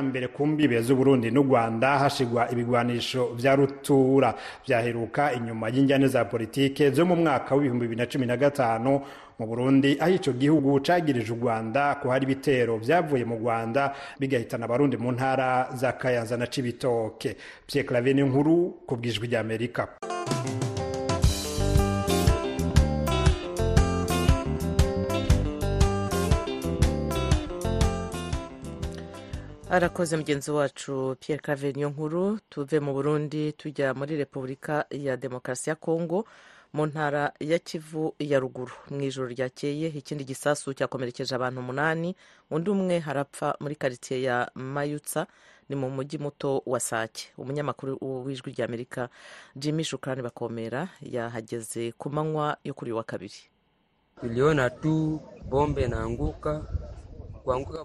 Mbere 0.02 0.29
ku 0.29 0.45
mbibe 0.47 0.83
z'uburundi 0.83 1.31
n'u 1.31 1.43
rwanda 1.49 1.99
hashigwa 1.99 2.50
ibigwanisho 2.52 3.33
vya 3.35 3.57
rutura. 3.57 4.35
Vyaheruka 4.67 5.33
inyuma 5.33 5.69
y'injyane 5.73 6.09
za 6.12 6.25
politike 6.29 6.91
zo 6.93 7.07
mu 7.09 7.17
mwaka 7.17 7.55
w'ibihumbi 7.55 7.87
bibiri 7.88 8.00
na 8.00 8.07
cumi 8.07 8.26
na 8.26 8.37
gatanu 8.37 9.00
mu 9.39 9.47
burundi 9.47 9.97
aho 10.01 10.11
ico 10.15 10.33
gihugu 10.33 10.81
cagirije 10.81 11.33
u 11.33 11.37
rwanda 11.41 11.95
ko 12.03 12.11
hari 12.11 12.25
ibitero 12.25 12.77
vyavuye 12.79 13.25
mu 13.25 13.37
rwanda 13.37 13.95
bigahitana 14.21 14.65
abarundi 14.65 14.97
mu 14.97 15.12
ntara 15.12 15.69
za 15.75 15.93
kayanza 15.93 16.37
na 16.37 16.47
cibitoke. 16.47 17.37
Pierre 17.67 17.89
clave 17.89 18.12
nkuru 18.15 18.85
ku 18.87 18.97
bwijwi 18.97 19.27
ry'amerika 19.27 19.89
arakoze 29.71 30.17
mugenzi 30.17 30.51
wacu 30.51 31.17
Pierre 31.21 31.43
Claver 31.43 31.75
niyo 31.77 31.91
nkuru. 31.91 32.39
Tuve 32.51 32.81
mu 32.81 32.93
burundi 32.93 33.53
tujya 33.53 33.95
muri 33.95 34.17
repubulika 34.17 34.85
ya 34.91 35.17
demokarasi 35.17 35.71
ya 35.71 35.77
kongo 35.77 36.25
mu 36.73 36.87
ntara 36.87 37.33
ya 37.41 37.59
kivu 37.59 38.14
ya 38.19 38.38
ruguru. 38.41 38.73
Mu 38.91 39.00
ijoro 39.02 39.29
ryakeye 39.29 39.88
ikindi 39.88 40.25
gisasu 40.25 40.75
cyakomerekeje 40.75 41.35
abantu 41.35 41.61
umunani 41.61 42.17
undi 42.50 42.71
umwe 42.71 42.99
harapfa 42.99 43.57
muri 43.61 43.75
karitsiye 43.76 44.23
ya 44.23 44.50
mayutsa 44.55 45.26
ni 45.69 45.76
mu 45.76 45.91
mujyi 45.91 46.19
muto 46.19 46.62
wa 46.67 46.81
sake. 46.81 47.29
Umunyamakuru 47.38 47.99
w'ijwi 48.00 48.52
ry'amerika 48.52 49.09
jimmy 49.57 49.85
shukrani 49.85 50.23
bakomera 50.23 50.88
yahageze 51.00 51.93
ku 51.99 52.11
manywa 52.11 52.57
yo 52.64 52.75
kuri 52.75 52.93
wa 52.93 53.05
kabiri. 53.05 53.41
Tuliona 54.21 54.71
tu 54.71 55.21
bombe 55.45 55.87
naanguka 55.88 56.62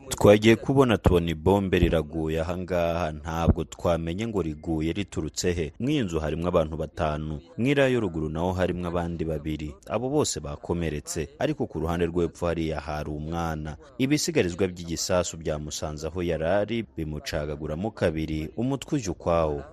twagiye 0.10 0.56
kubona 0.56 0.98
tubona 0.98 1.32
ibombe 1.32 1.80
riraguye. 1.80 2.42
Ahangaha 2.42 3.12
ntabwo 3.12 3.64
twamenye 3.64 4.28
ngo 4.28 4.42
riguye 4.42 4.94
riturutse 4.94 5.52
he. 5.54 5.74
Nzu 5.80 6.20
harimo 6.20 6.48
abantu 6.48 6.78
batanu. 6.78 7.40
Mw'iriya 7.58 7.88
yo 7.88 8.00
ruguru 8.00 8.30
naho 8.30 8.52
harimo 8.54 8.88
abandi 8.88 9.26
babiri. 9.26 9.76
Abo 9.88 10.10
bose 10.10 10.40
bakomeretse. 10.40 11.30
Ariko 11.40 11.68
ku 11.68 11.80
ruhande 11.80 12.06
rw'epfo 12.06 12.46
hariya 12.46 12.80
hari 12.80 13.10
umwana. 13.10 13.78
Ibisigarizwa 13.98 14.68
by'igisasu 14.68 15.38
byamusanze 15.38 16.08
aho 16.08 16.24
yari 16.24 16.46
ari 16.46 16.86
bimucagaguramo 16.98 17.92
kabiri. 17.92 18.50
Umutwe 18.58 18.96
uje 18.96 19.12
ukwawo. 19.12 19.64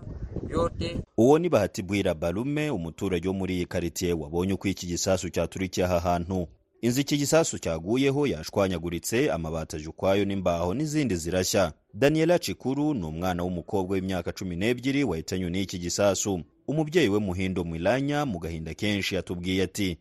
Uwo 1.17 1.39
ni 1.39 1.49
bahati 1.49 1.83
bwira 1.83 2.15
barume 2.15 2.71
umuturage 2.71 3.29
wo 3.29 3.35
muri 3.35 3.55
iyi 3.57 3.67
karitsiye 3.67 4.13
wabonye 4.13 4.53
uko 4.53 4.69
iki 4.69 4.87
gisasu 4.87 5.31
cyaturikiye 5.31 5.87
aha 5.87 6.01
hantu? 6.01 6.47
Inzu 6.85 7.01
iki 7.01 7.17
gisasu 7.17 7.59
cyaguyeho 7.59 8.27
yashwanyaguritse 8.27 9.31
amabati 9.33 9.77
aje 9.77 9.89
ukwayo 9.89 10.25
n'imbaho 10.25 10.75
n'izindi 10.75 11.17
zirashya. 11.17 11.73
Daniela 11.95 12.39
cikuru 12.39 12.95
ni 12.95 13.05
umwana 13.05 13.43
w'umukobwa 13.43 13.95
w'imyaka 13.95 14.33
cumi 14.33 14.57
n'ebyiri 14.57 15.05
wahitanywe 15.05 15.51
n'iki 15.51 15.79
gisasu. 15.79 16.41
Umubyeyi 16.69 17.09
we 17.09 17.19
muhindo 17.19 17.65
mwilanya 17.65 18.25
mu 18.27 18.39
gahinda 18.39 18.75
kenshi 18.75 19.15
yatubwiye 19.15 19.63
ati 19.63 19.99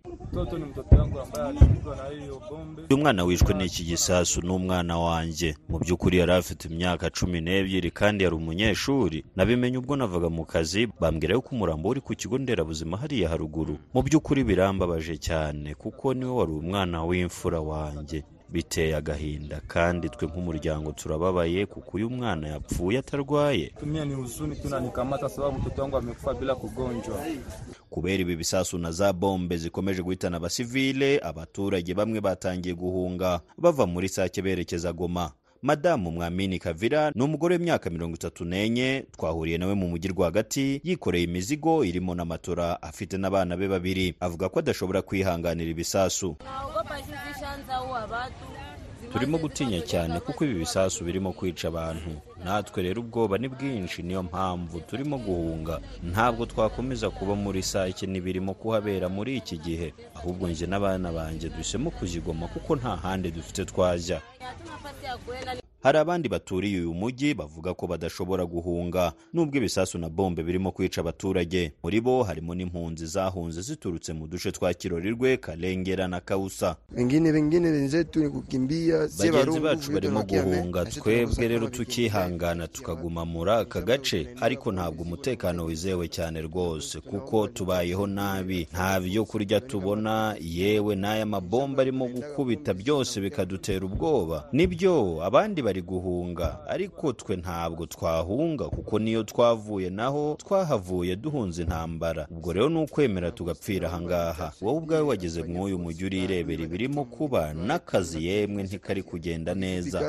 uyu 2.90 2.98
mwana 2.98 3.24
wishwe 3.24 3.54
n'iki 3.54 3.84
gisasu 3.84 4.42
ni 4.42 4.50
umwana 4.50 4.98
wanjye 5.00 5.56
mu 5.70 5.80
by'ukuri 5.80 6.18
yari 6.18 6.32
afite 6.32 6.66
imyaka 6.72 7.10
cumi 7.10 7.42
n'ebyiri 7.42 7.92
kandi 7.92 8.24
yari 8.24 8.36
umunyeshuri. 8.36 9.26
Nabimenye 9.36 9.78
ubwo 9.78 9.96
navaga 9.96 10.30
mu 10.30 10.46
kazi 10.46 10.88
bambwira 11.00 11.36
yuko 11.36 11.50
umurambo 11.56 11.90
uri 11.90 12.02
ku 12.02 12.16
kigo 12.16 12.38
nderabuzima 12.38 12.98
hariya 12.98 13.30
haruguru. 13.30 13.78
Mu 13.94 14.02
by'ukuri 14.02 14.44
birambabaje 14.44 15.18
cyane 15.18 15.76
kuko 15.76 16.14
ni 16.14 16.26
we 16.26 16.32
wari 16.32 16.52
umwana 16.52 17.04
w'imfura 17.04 17.60
wanjye 17.60 18.24
biteye 18.54 18.96
agahinda 18.96 19.62
kandi 19.68 20.10
twe 20.10 20.28
nk'umuryango 20.28 20.92
turababaye 20.92 21.66
kuko 21.66 21.98
uyu 21.98 22.10
mwana 22.10 22.48
yapfuye 22.48 23.00
atarwaye. 23.00 23.72
Kubera 27.90 28.22
ibi 28.22 28.36
bisasu 28.36 28.78
na 28.78 28.92
za 28.92 29.14
bombe 29.14 29.58
zikomeje 29.58 30.02
guhitana 30.04 30.38
abasivile 30.38 31.20
abaturage 31.24 31.94
bamwe 31.94 32.22
batangiye 32.22 32.76
guhunga 32.76 33.42
bava 33.58 33.86
muri 33.86 34.10
sake 34.10 34.42
berekeza 34.42 34.94
goma. 34.94 35.32
Madamu 35.64 36.12
mwamini 36.12 36.60
kavira 36.60 37.12
ni 37.16 37.24
umugore 37.24 37.56
w'imyaka 37.56 37.90
mirongo 37.90 38.16
itatu 38.16 38.46
n'enye. 38.46 39.06
Twahuriye 39.12 39.58
nawe 39.58 39.74
mu 39.74 39.88
mujyi 39.88 40.08
rwagati 40.08 40.82
yikoreye 40.84 41.24
imizigo 41.24 41.86
irimo 41.86 42.16
na 42.16 42.26
matora 42.26 42.82
afite 42.82 43.14
n'abana 43.18 43.58
be 43.58 43.68
babiri. 43.68 44.16
Avuga 44.20 44.50
ko 44.50 44.60
adashobora 44.60 45.02
kwihanganira 45.02 45.72
ibisasu. 45.72 46.36
Turimo 49.14 49.38
gutinya 49.38 49.82
cyane 49.82 50.20
kuko 50.20 50.44
ibi 50.46 50.54
bisasu 50.66 51.04
birimo 51.06 51.32
kwica 51.38 51.66
abantu. 51.68 52.12
Natwe 52.44 52.84
rero 52.84 53.02
ubwoba 53.02 53.38
ni 53.38 53.48
bwinshi 53.48 54.04
niyo 54.04 54.24
mpamvu 54.24 54.82
turimo 54.82 55.18
guhunga. 55.18 55.80
Ntabwo 56.04 56.46
twakomeza 56.46 57.10
kuba 57.10 57.36
muri 57.36 57.64
sake 57.64 58.04
n'ibirimo 58.08 58.54
kuhabera 58.54 59.10
muri 59.10 59.38
iki 59.38 59.58
gihe. 59.58 59.94
Ahubwo 60.18 60.50
njye 60.50 60.68
n'abana 60.68 61.12
banjye 61.12 61.50
duhisemo 61.50 61.92
kuzigoma 61.92 62.48
kuko 62.48 62.76
nta 62.76 62.96
handi 63.04 63.32
dufite 63.32 63.66
twajya. 63.66 64.22
Hari 65.84 65.98
abandi 65.98 66.30
baturiye 66.30 66.80
uyu 66.80 66.94
mujyi 66.94 67.34
bavuga 67.34 67.74
ko 67.74 67.88
badashobora 67.88 68.46
guhunga. 68.46 69.14
Nubwo 69.34 69.58
ibisasu 69.58 69.98
na 69.98 70.10
bombe 70.10 70.44
birimo 70.44 70.72
kwica 70.72 71.02
abaturage 71.02 71.72
muri 71.84 72.02
bo 72.02 72.24
harimo 72.24 72.56
n'impunzi 72.56 73.06
zahunze 73.06 73.62
ziturutse 73.62 74.14
mu 74.14 74.28
duce 74.28 74.52
twa 74.52 74.74
kirorirwe 74.74 75.38
karengera 75.38 76.08
na 76.08 76.22
sie 79.10 79.32
bagenzi 79.32 79.60
bacu 79.60 79.92
barimo 79.92 80.24
guhunga 80.24 80.86
twebwe 80.86 81.48
rero 81.48 81.68
tukihangana 81.70 82.68
tukaguma 82.68 83.26
muri 83.26 83.52
aka 83.52 83.82
gace 83.82 84.28
ariko 84.42 84.72
ntabwo 84.72 85.04
umutekano 85.04 85.66
wizewe 85.66 86.08
cyane 86.08 86.42
rwose 86.42 87.00
kuko 87.00 87.48
tubayeho 87.48 88.08
nabi. 88.08 88.68
Nta 88.74 89.00
byo 89.00 89.26
kurya 89.26 89.60
tubona 89.62 90.36
yewe 90.42 90.96
n'aya 90.96 91.26
mabomba 91.26 91.82
arimo 91.82 92.08
gukubita 92.08 92.74
byose 92.74 93.22
bikadutera 93.22 93.86
ubwoba. 93.86 94.48
Nibyo 94.52 95.24
abandi 95.24 95.62
bari 95.62 95.73
guhunga. 95.82 96.60
Ariko 96.68 97.14
twe 97.14 97.36
ntabwo 97.36 97.86
twahunga 97.86 98.66
kuko 98.70 99.00
niyo 99.00 99.24
twavuye 99.24 99.90
naho 99.90 100.36
twahavuye 100.40 101.16
duhunze 101.16 101.62
intambara. 101.62 102.28
Ubwo 102.32 102.54
rero 102.54 102.70
ni 102.70 102.78
ukwemera 102.80 103.32
tugapfira 103.32 103.88
ahangaha 103.90 104.54
wowe 104.62 104.78
ubwawe 104.78 105.02
wageze 105.04 105.44
mw'uyu 105.44 105.80
mujyi 105.80 106.06
urirebera 106.06 106.64
ibirimo 106.64 107.06
kuba 107.06 107.54
n'akazi 107.54 108.26
yemwe 108.28 108.64
ntikari 108.64 109.04
kugenda 109.04 109.56
neza. 109.56 110.00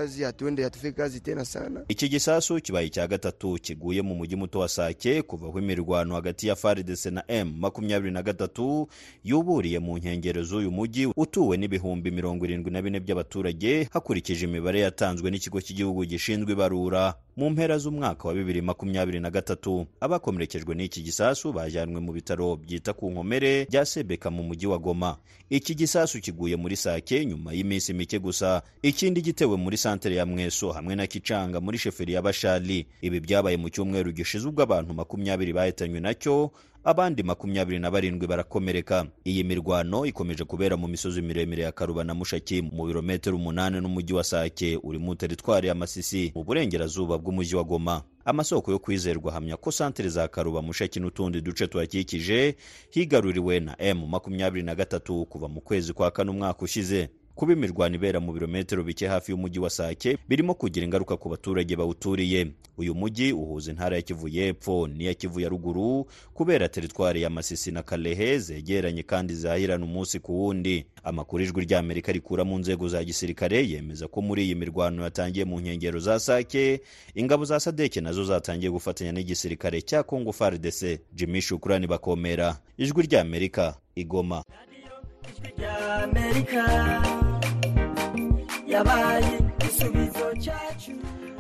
Iki 1.89 2.09
gisasu 2.09 2.61
kibaye 2.61 2.87
icya 2.87 3.07
gatatu 3.09 3.59
kiguye 3.63 4.03
mu 4.03 4.15
mujyi 4.15 4.37
muto 4.37 4.59
wa 4.59 4.69
sake 4.69 5.23
kuvaho 5.23 5.59
imirwano 5.59 6.15
hagati 6.15 6.49
ya 6.49 6.57
faridese 6.57 7.11
na 7.11 7.25
m 7.29 7.55
makumyabiri 7.59 8.13
na 8.13 8.23
gatatu 8.23 8.89
yuburiye 9.25 9.79
mu 9.79 9.99
nkengero 9.99 10.43
z'uyu 10.43 10.71
mujyi 10.71 11.07
utuwe 11.17 11.57
n'ibihumbi 11.57 12.11
mirongo 12.11 12.45
irindwi 12.45 12.71
na 12.71 12.83
bine 12.83 13.01
by'abaturage 13.01 13.89
hakurikije 13.93 14.45
imibare 14.45 14.81
yatanzwe 14.81 15.31
n'ikigo 15.31 15.54
cy'igihugu 15.61 16.05
gishinzwe 16.05 16.53
ibarura 16.53 17.15
mu 17.37 17.51
mpera 17.51 17.79
z'umwaka 17.79 18.29
wa 18.29 18.35
bibiri 18.35 18.63
makumyabiri 18.63 19.21
na 19.21 19.31
gatatu. 19.31 19.87
Abakomerekejwe 20.01 20.75
n'iki 20.75 21.03
gisasu 21.03 21.53
bajyanwe 21.53 22.01
mu 22.01 22.13
bitaro 22.13 22.57
byita 22.57 22.93
ku 22.93 23.11
nkomere 23.11 23.67
bya 23.71 23.85
sebeka 23.87 24.31
mu 24.31 24.43
mujyi 24.43 24.67
wa 24.67 24.79
goma. 24.79 25.17
Iki 25.51 25.75
gisasu 25.75 26.21
kiguye 26.21 26.57
muri 26.57 26.77
sake 26.77 27.27
nyuma 27.27 27.53
y'iminsi 27.53 27.93
mike 27.95 28.19
gusa. 28.19 28.63
Ikindi 28.83 29.21
gitewe 29.23 29.57
muri 29.57 29.77
santere 29.77 30.15
ya 30.17 30.27
mweso 30.27 30.73
hamwe 30.73 30.95
na 30.97 31.07
kicanga 31.07 31.61
muri 31.61 31.79
sheferi 31.79 32.13
ya 32.13 32.23
bashali. 32.23 32.87
Ibi 33.03 33.21
byabaye 33.21 33.57
mu 33.57 33.69
cyumweru 33.71 34.13
gishize 34.13 34.49
ubwo 34.49 34.63
abantu 34.63 34.95
makumyabiri 34.95 35.53
bahitanywe 35.53 36.01
na 36.01 36.15
cyo 36.15 36.51
abandi 36.85 37.23
makumyabiri 37.23 37.79
na 37.79 37.91
barindwi 37.91 38.27
barakomereka. 38.27 39.07
Iyi 39.25 39.45
mirwano 39.45 40.07
ikomeje 40.07 40.45
kubera 40.45 40.77
mu 40.77 40.89
misozi 40.89 41.23
miremire 41.23 41.63
ya 41.63 41.73
karuba 41.73 42.05
na 42.05 42.15
mushaki 42.15 42.63
mu 42.63 42.87
birometero 42.87 43.37
umunani 43.37 43.81
n'umujyi 43.81 44.13
wa 44.15 44.25
sake 44.25 44.79
uri 44.83 44.99
mu 44.99 45.15
teritwari 45.15 45.69
ya 45.69 45.75
masisi 45.75 46.33
mu 46.35 46.45
burengerazuba 46.45 47.19
bw'umujyi 47.19 47.57
wa 47.57 47.65
goma. 47.65 48.03
Amasoko 48.25 48.71
yo 48.73 48.79
kwizerwa 48.79 49.33
ahamya 49.33 49.57
ko 49.57 49.71
santere 49.73 50.09
za 50.09 50.29
karuba 50.29 50.63
mushaki 50.63 51.01
n'utundi 51.01 51.41
duce 51.41 51.67
tuhakikije 51.67 52.57
higaruriwe 52.91 53.61
na 53.61 53.77
m 53.79 54.07
makumyabiri 54.09 54.63
na 54.65 54.75
gatatu 54.75 55.27
kuva 55.27 55.49
mu 55.49 55.61
kwezi 55.61 55.93
kwa 55.93 56.11
kane 56.11 56.31
umwaka 56.31 56.63
ushize. 56.65 57.09
Kuba 57.35 57.53
imirwano 57.53 57.95
ibera 57.97 58.21
mu 58.21 58.33
birometero 58.33 58.83
bike 58.85 59.07
hafi 59.07 59.33
y'umujyi 59.33 59.59
wa 59.59 59.71
sake 59.71 60.19
birimo 60.29 60.55
kugira 60.55 60.85
ingaruka 60.87 61.17
ku 61.17 61.29
baturage 61.29 61.77
bawuturiye. 61.77 62.47
Uyu 62.79 62.95
mujyi 62.95 63.33
uhuza 63.33 63.71
intara 63.71 63.97
ya 63.97 64.03
kivu 64.03 64.29
y'epfo 64.29 64.89
n'iya 64.89 65.15
kivu 65.15 65.41
ya 65.41 65.49
ruguru 65.49 66.07
kubera 66.35 66.69
teritwari 66.69 67.23
ya 67.23 67.31
masisi 67.31 67.71
na 67.73 67.83
kalehe 67.83 68.39
zegeranye 68.39 69.03
kandi 69.03 69.35
zahirana 69.35 69.85
umunsi 69.85 70.19
ku 70.21 70.41
wundi. 70.45 70.87
Amakuru 71.05 71.43
ijwi 71.45 71.65
ry'amerika 71.65 72.13
rikura 72.13 72.45
mu 72.45 72.59
nzego 72.59 72.89
za 72.89 73.05
gisirikare 73.05 73.69
yemeza 73.69 74.09
ko 74.09 74.23
muri 74.23 74.45
iyi 74.45 74.55
mirwano 74.55 75.03
yatangiye 75.03 75.45
mu 75.45 75.61
nkengero 75.61 75.99
za 75.99 76.21
sake 76.21 76.81
ingabo 77.15 77.45
za 77.45 77.61
sadeke 77.61 78.01
na 78.01 78.13
zo 78.13 78.25
zatangiye 78.25 78.71
gufatanya 78.71 79.13
n'igisirikare 79.13 79.83
cya 79.83 80.03
kongo 80.03 80.33
fardc 80.33 80.99
jimmy 81.13 81.41
shukurani 81.43 81.87
bakomera. 81.87 82.59
Ijwi 82.79 83.03
ry'amerika 83.07 83.77
igoma. 83.95 84.43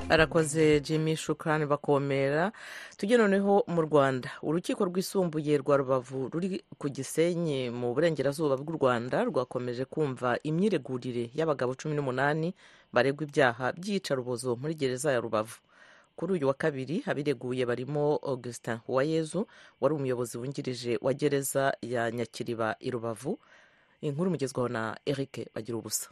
Arakoze 0.09 0.81
jimmy 0.81 1.16
shukrani 1.16 1.66
bakomera. 1.66 2.53
Tujye 2.97 3.16
noneho 3.16 3.64
mu 3.66 3.83
rwanda. 3.83 4.31
Urukiko 4.42 4.85
rwisumbuye 4.85 5.59
rwa 5.59 5.77
rubavu 5.77 6.29
ruri 6.29 6.62
ku 6.79 6.88
gisenyi 6.88 7.70
mu 7.70 7.94
burengerazuba 7.94 8.57
bw'u 8.57 8.77
rwanda 8.77 9.25
rwakomeje 9.25 9.85
kumva 9.85 10.38
imyiregurire 10.42 11.31
y'abagabo 11.35 11.75
cumi 11.75 11.94
n'umunani 11.97 12.55
baregwa 12.92 13.25
ibyaha 13.27 13.73
by'iyicarubozo 13.73 14.57
muri 14.57 14.75
gereza 14.75 15.12
ya 15.12 15.20
rubavu. 15.20 15.59
Kuri 16.16 16.33
uyu 16.33 16.47
wa 16.49 16.55
kabiri 16.55 17.03
abireguye 17.07 17.66
barimo 17.66 18.16
augustin 18.23 18.79
uwayezu 18.88 19.47
wari 19.81 19.94
umuyobozi 19.94 20.38
wungirije 20.38 20.99
wa 21.03 21.14
gereza 21.14 21.75
ya 21.83 22.11
nyakiriba 22.11 22.77
i 22.81 22.90
rubavu. 22.90 23.38
Inkuru 24.05 24.31
mugezwaho 24.31 24.69
na 24.69 24.97
eric 25.07 25.49
bagira 25.55 25.79
ubusa. 25.79 26.09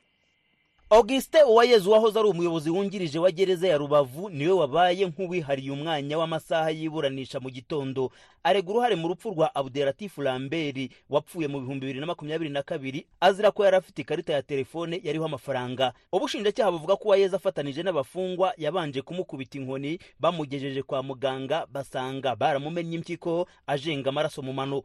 Augustin 0.91 1.41
uwayezu 1.49 1.91
wahoze 1.91 2.19
ari 2.19 2.29
umuyobozi 2.29 2.71
wungirije 2.71 3.19
wa 3.19 3.31
gereza 3.31 3.69
ya 3.69 3.79
rubavu 3.79 4.29
ni 4.31 4.47
we 4.47 4.53
wabaye 4.53 5.07
nk'uwihariye 5.07 5.71
umwanya 5.73 6.19
w'amasaha 6.19 6.71
y'iburanisha 6.71 7.41
mu 7.41 7.51
gitondo. 7.51 8.11
Arega 8.45 8.71
uruhare 8.71 8.97
mu 8.97 9.09
rupfu 9.09 9.31
rwa 9.31 9.55
abderatifu 9.55 10.23
lambert 10.23 10.91
wapfuye 11.11 11.49
mu 11.49 11.61
bihumbi 11.61 11.81
bibiri 11.81 12.01
na 12.01 12.07
makumyabiri 12.07 12.51
na 12.51 12.63
kabiri 12.63 13.07
azira 13.21 13.51
ko 13.51 13.65
yari 13.65 13.77
afite 13.77 13.99
ikarita 14.03 14.33
ya 14.33 14.43
telefone 14.43 15.01
yariho 15.05 15.25
amafaranga. 15.25 15.93
Ubushinjacyaha 16.13 16.71
buvuga 16.73 16.97
ko 16.97 17.05
uwayezu 17.09 17.37
afatanije 17.37 17.83
n'abafungwa 17.83 18.53
yabanje 18.61 19.03
kumukubita 19.03 19.59
inkoni 19.59 19.99
bamugejeje 20.21 20.83
kwa 20.83 21.03
muganga 21.03 21.67
basanga 21.73 22.37
baramumennye 22.37 22.95
impyiko 23.01 23.49
ajenga 23.67 24.09
amaraso 24.13 24.43
mu 24.43 24.53
mano. 24.53 24.83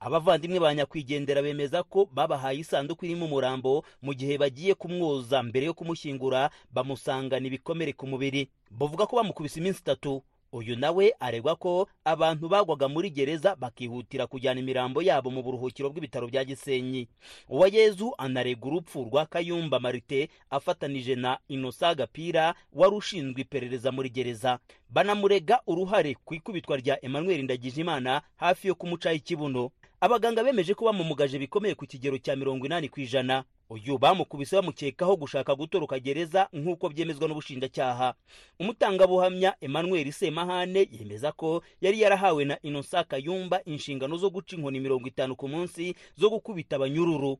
Abavandimwe 0.00 0.58
ba 0.60 0.74
nyakwigendera 0.74 1.42
bemeza 1.42 1.82
ko 1.82 2.08
babahaye 2.12 2.58
isanduku 2.60 3.04
irimo 3.06 3.24
umurambo 3.26 3.84
mu 4.02 4.12
gihe 4.14 4.38
bagiye 4.38 4.74
kumwoza 4.74 5.42
mbere 5.42 5.66
yo 5.66 5.74
kumushyingura 5.74 6.50
bamusangana 6.74 7.46
ibikomere 7.46 7.92
ku 7.92 8.06
mubiri. 8.06 8.48
Bavuga 8.70 9.06
ko 9.06 9.16
bamukubise 9.16 9.60
iminsi 9.60 9.80
itatu. 9.80 10.22
Uyu 10.54 10.76
nawe 10.78 11.14
aregwa 11.20 11.56
ko 11.56 11.88
abantu 12.04 12.48
bagwaga 12.48 12.86
muri 12.88 13.10
gereza 13.10 13.56
bakihutira 13.58 14.26
kujyana 14.30 14.60
imirambo 14.62 15.02
yabo 15.02 15.30
mu 15.34 15.42
buruhukiro 15.42 15.90
bw'ibitaro 15.90 16.30
bya 16.30 16.44
gisenyi. 16.46 17.08
Uwayezu 17.50 18.14
anarega 18.18 18.66
urupfu 18.66 19.04
rwa 19.04 19.26
kayumba 19.26 19.80
marite 19.82 20.28
afatanije 20.50 21.14
na 21.18 21.38
inosa 21.50 21.94
gapira 21.94 22.54
wari 22.72 22.94
ushinzwe 22.96 23.40
iperereza 23.42 23.90
muri 23.92 24.10
gereza. 24.14 24.58
Banamurega 24.90 25.58
uruhare 25.66 26.14
ku 26.24 26.34
ikubitwa 26.34 26.76
rya 26.76 27.04
emmanuel 27.04 27.42
ndagijimana 27.42 28.22
hafi 28.36 28.68
yo 28.68 28.74
kumucaho 28.74 29.16
ikibuno 29.16 29.70
abaganga 30.00 30.44
bemeje 30.44 30.74
ko 30.74 30.84
bamumugaje 30.86 31.38
bikomeye 31.38 31.74
ku 31.74 31.86
kigero 31.86 32.18
cya 32.18 32.36
mirongo 32.36 32.66
inani 32.66 32.88
ku 32.88 33.00
ijana. 33.02 33.42
Uyu 33.70 33.98
bamukubise 33.98 34.56
bamukekaho 34.56 35.16
gushaka 35.16 35.54
gutoroka 35.54 35.98
gereza 35.98 36.48
nk'uko 36.52 36.88
byemezwa 36.88 37.28
n'ubushinjacyaha. 37.28 38.14
Umutangabuhamya 38.60 39.54
emmanuel 39.60 40.12
semahane 40.12 40.88
yemeza 40.92 41.32
ko 41.32 41.62
yari 41.80 42.00
yarahawe 42.00 42.44
na 42.44 42.58
inosa 42.62 43.04
kayumba 43.04 43.64
inshingano 43.64 44.16
zo 44.16 44.30
guca 44.30 44.52
inkoni 44.56 44.80
mirongo 44.80 45.08
itanu 45.08 45.36
ku 45.36 45.48
munsi 45.48 45.94
zo 46.16 46.30
gukubita 46.30 46.76
abanyururu 46.76 47.38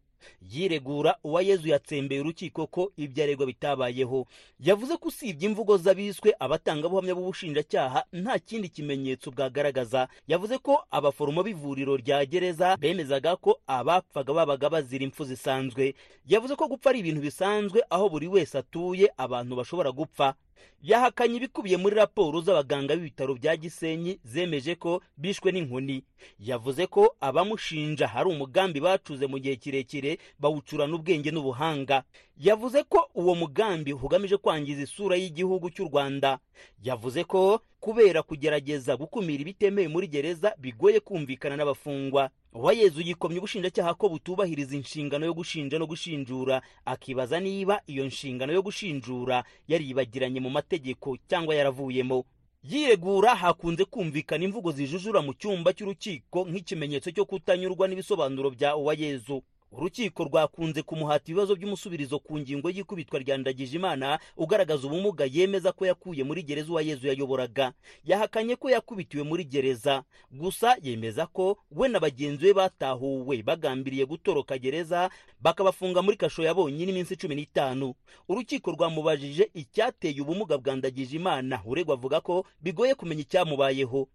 yiregura 0.50 1.16
uwayezu 1.24 1.68
yatsembeye 1.68 2.20
urukiko 2.20 2.66
ko 2.66 2.92
ibyo 2.96 3.24
aregwa 3.24 3.46
bitabayeho. 3.46 4.26
Yavuze 4.60 4.96
ko 4.96 5.08
usibye 5.08 5.48
imvugo 5.48 5.76
z'abiswe 5.76 6.32
abatangabuhamya 6.40 7.14
b'ubushinjacyaha 7.14 8.04
nta 8.12 8.38
kindi 8.38 8.68
kimenyetso 8.68 9.30
bwagaragaza. 9.30 10.08
Yavuze 10.28 10.58
ko 10.58 10.80
abaforomo 10.90 11.42
b'ivuriro 11.44 11.96
rya 12.00 12.24
gereza 12.26 12.76
bemezaga 12.80 13.36
ko 13.36 13.60
abapfaga 13.66 14.32
babaga 14.32 14.70
bazira 14.72 15.04
impfu 15.04 15.24
zisanzwe. 15.28 15.92
Yavuze 16.26 16.56
ko 16.56 16.68
gupfa 16.68 16.90
ari 16.90 16.98
ibintu 16.98 17.20
bisanzwe 17.20 17.82
aho 17.90 18.08
buri 18.08 18.28
wese 18.28 18.58
atuye 18.58 19.10
abantu 19.16 19.56
bashobora 19.56 19.90
gupfa. 19.92 20.34
Yahakanye 20.82 21.36
ibikubiye 21.36 21.76
muri 21.76 21.96
raporo 21.96 22.40
z'abaganga 22.40 22.96
b'ibitaro 22.96 23.34
bya 23.34 23.56
gisenyi 23.56 24.18
zemeje 24.24 24.74
ko 24.74 25.02
bishwe 25.16 25.52
n'inkoni. 25.52 26.04
Yavuze 26.40 26.86
ko 26.86 27.16
abamushinja 27.20 28.08
hari 28.08 28.28
umugambi 28.30 28.80
bacuze 28.80 29.26
mu 29.26 29.38
gihe 29.38 29.56
kirekire 29.56 30.18
bawucurana 30.38 30.94
ubwenge 30.96 31.30
n'ubuhanga. 31.30 32.04
Yavuze 32.40 32.82
ko 32.84 33.08
uwo 33.14 33.34
mugambi 33.34 33.92
ugamije 33.92 34.36
kwangiza 34.36 34.82
isura 34.82 35.16
y'igihugu 35.16 35.70
cy'u 35.70 35.84
rwanda. 35.88 36.38
Yavuze 36.82 37.24
ko 37.24 37.60
kubera 37.80 38.22
kugerageza 38.22 38.96
gukumira 38.96 39.40
ibitemewe 39.44 39.88
muri 39.88 40.06
gereza 40.08 40.54
bigoye 40.58 41.00
kumvikana 41.00 41.56
n'abafungwa. 41.56 42.30
Uwayezu 42.54 43.00
yikomye 43.00 43.38
ubushinjacyaha 43.38 43.94
ko 43.94 44.08
butubahiriza 44.08 44.76
inshingano 44.76 45.26
yo 45.26 45.34
gushinja 45.34 45.78
no 45.78 45.86
gushinjura. 45.86 46.62
Akibaza 46.84 47.40
niba 47.40 47.80
iyo 47.86 48.04
nshingano 48.06 48.52
yo 48.52 48.62
gushinjura 48.62 49.44
yaribagiranye 49.68 50.40
mu 50.40 50.50
mategeko 50.50 51.16
cyangwa 51.28 51.54
yaravuyemo. 51.54 52.24
Yiregura 52.64 53.34
hakunze 53.34 53.84
kumvikana 53.84 54.44
imvugo 54.44 54.72
zijujura 54.72 55.20
mu 55.22 55.34
cyumba 55.34 55.72
cy'urukiko 55.76 56.48
nk'ikimenyetso 56.48 57.10
cyo 57.12 57.24
kutanyurwa 57.28 57.88
n'ibisobanuro 57.88 58.50
bya 58.56 58.76
uwayezu 58.76 59.42
urukiko 59.76 60.24
rwakunze 60.24 60.82
kumuhata 60.82 61.24
ibibazo 61.26 61.56
by'umusubirizo 61.56 62.18
ku 62.18 62.38
ngingo 62.38 62.70
y'ikubitwa 62.70 63.18
rya 63.18 63.36
ndagijimana 63.38 64.18
ugaragaza 64.36 64.86
ubumuga 64.86 65.24
yemeza 65.26 65.72
ko 65.72 65.86
yakuye 65.86 66.22
muri 66.24 66.42
gereza 66.42 66.70
uwayezu 66.72 67.06
yayoboraga. 67.10 67.72
Yahakanye 68.06 68.56
ko 68.56 68.70
yakubitiwe 68.70 69.22
muri 69.26 69.44
gereza. 69.44 70.02
Gusa 70.30 70.76
yemeza 70.82 71.26
ko 71.26 71.58
we 71.74 71.88
na 71.88 71.98
bagenzi 72.00 72.44
be 72.46 72.52
batahuwe 72.54 73.42
bagambiriye 73.42 74.06
gutoroka 74.06 74.58
gereza 74.58 75.10
bakabafunga 75.42 76.02
muri 76.02 76.16
kasho 76.16 76.42
ya 76.46 76.54
bonyine 76.54 76.92
iminsi 76.94 77.16
cumi 77.18 77.34
n'itanu. 77.34 77.94
Urukiko 78.30 78.70
rwamubajije 78.70 79.50
icyateye 79.54 80.20
ubumuga 80.22 80.58
bwa 80.58 80.76
ndagijimana. 80.76 81.60
Uregwa 81.66 81.94
avuga 81.98 82.20
ko 82.22 82.46
bigoye 82.62 82.94
kumenya 82.94 83.22
icyamubayeho. 83.26 84.06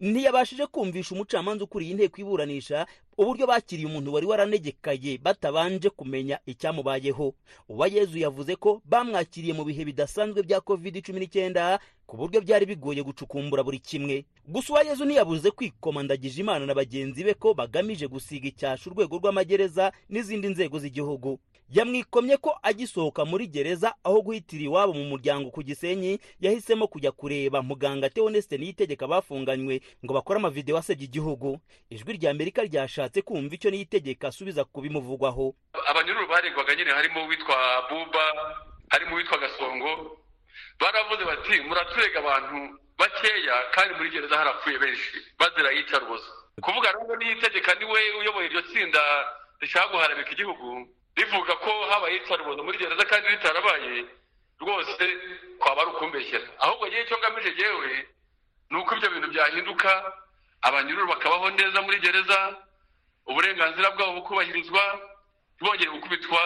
Ntiyabashije 0.00 0.66
kumvisha 0.66 1.14
umucamanza 1.14 1.64
ukuriye 1.64 1.90
inteko 1.92 2.20
iburanisha 2.20 2.86
uburyo 3.18 3.46
bakiriye 3.46 3.86
umuntu 3.90 4.14
wari 4.14 4.26
waranegekaye 4.26 5.18
batabanje 5.18 5.90
kumenya 5.90 6.38
icyamubayeho. 6.46 7.34
Uwayezu 7.68 8.18
yavuze 8.18 8.56
ko 8.56 8.82
bamwakiriye 8.84 9.52
mu 9.54 9.64
bihe 9.64 9.84
bidasanzwe 9.84 10.42
bya 10.46 10.60
covid 10.62 11.02
cumi 11.02 11.20
n'icyenda 11.20 11.78
ku 12.06 12.16
buryo 12.16 12.40
byari 12.40 12.64
bigoye 12.66 13.02
gucukumbura 13.02 13.62
buri 13.66 13.78
kimwe. 13.82 14.24
Gusa 14.46 14.72
uwayezu 14.72 15.04
ntiyabuze 15.04 15.50
kwikoma 15.50 16.02
ndagije 16.06 16.40
imana 16.40 16.66
na 16.66 16.74
bagenzi 16.78 17.24
be 17.26 17.34
ko 17.34 17.54
bagamije 17.54 18.06
gusiga 18.06 18.48
icyasha 18.48 18.86
urwego 18.90 19.16
rw'amagereza 19.18 19.92
n'izindi 20.08 20.48
nzego 20.54 20.78
z'igihugu. 20.78 21.38
Yamwikomye 21.70 22.36
ko 22.36 22.58
agisohoka 22.62 23.24
muri 23.24 23.46
gereza 23.46 23.94
aho 24.04 24.22
guhitira 24.22 24.64
iwabo 24.64 24.92
mu 24.92 25.04
muryango 25.04 25.50
ku 25.50 25.62
gisenyi 25.62 26.18
yahisemo 26.40 26.86
kujya 26.88 27.12
kureba. 27.12 27.62
Muganga 27.62 28.10
teonesite 28.10 28.58
niyitegeka 28.58 29.06
bafunganywe 29.06 29.80
ngo 30.04 30.12
bakore 30.14 30.40
amavidewo 30.40 30.78
asebya 30.78 31.04
igihugu. 31.04 31.60
Ijwi 31.90 32.12
rya 32.16 32.30
amerika 32.30 32.62
ryashatse 32.62 33.22
kumva 33.22 33.54
icyo 33.54 33.70
niyitegeka 33.70 34.28
asubiza 34.28 34.64
ku 34.64 34.80
bimuvugwaho. 34.80 35.54
Abanyururu 35.90 36.26
baregwaga 36.28 36.74
nyine 36.74 36.90
harimo 36.90 37.24
uwitwa 37.24 37.56
buba 37.90 38.24
harimo 38.88 39.12
uwitwa 39.14 39.38
gasongo 39.38 40.18
baravuze 40.80 41.24
bati 41.24 41.60
muraturega 41.68 42.18
abantu 42.18 42.78
bakeya 42.98 43.56
kandi 43.74 43.94
muri 43.94 44.10
gereza 44.10 44.36
harapfuye 44.36 44.78
benshi 44.78 45.10
bazira 45.38 45.70
yicarubozo. 45.72 46.26
Kuvuga 46.60 46.92
rero 46.92 47.16
niyitegeka 47.16 47.74
ni 47.74 47.84
we 47.84 48.00
uyoboye 48.20 48.46
iryo 48.46 48.62
tsinda 48.62 49.00
rishaka 49.60 49.88
guharabika 49.92 50.30
igihugu 50.32 50.88
rivuga 51.18 51.52
ko 51.64 51.70
habaye 51.90 52.14
iyicarubozo 52.16 52.60
muri 52.64 52.78
gereza 52.78 53.04
kandi 53.10 53.28
ritarabaye 53.34 54.04
rwose 54.60 55.04
kwaba 55.58 55.80
ari 55.82 55.90
ukumbeshyera. 55.90 56.46
Ahubwo 56.62 56.86
yewe 56.86 57.02
icyo 57.04 57.16
ngamije 57.18 57.50
yewe 57.62 57.90
ni 58.70 58.76
uko 58.78 58.90
ibyo 58.96 59.08
bintu 59.10 59.28
byahinduka 59.34 59.90
abanyururu 60.62 61.08
bakabaho 61.08 61.50
neza 61.50 61.78
muri 61.82 61.98
gereza 62.00 62.38
uburenganzira 63.26 63.90
bwabo 63.94 64.12
bukubahirizwa 64.20 64.82
ntibongere 65.56 65.90
gukubitwa 65.90 66.40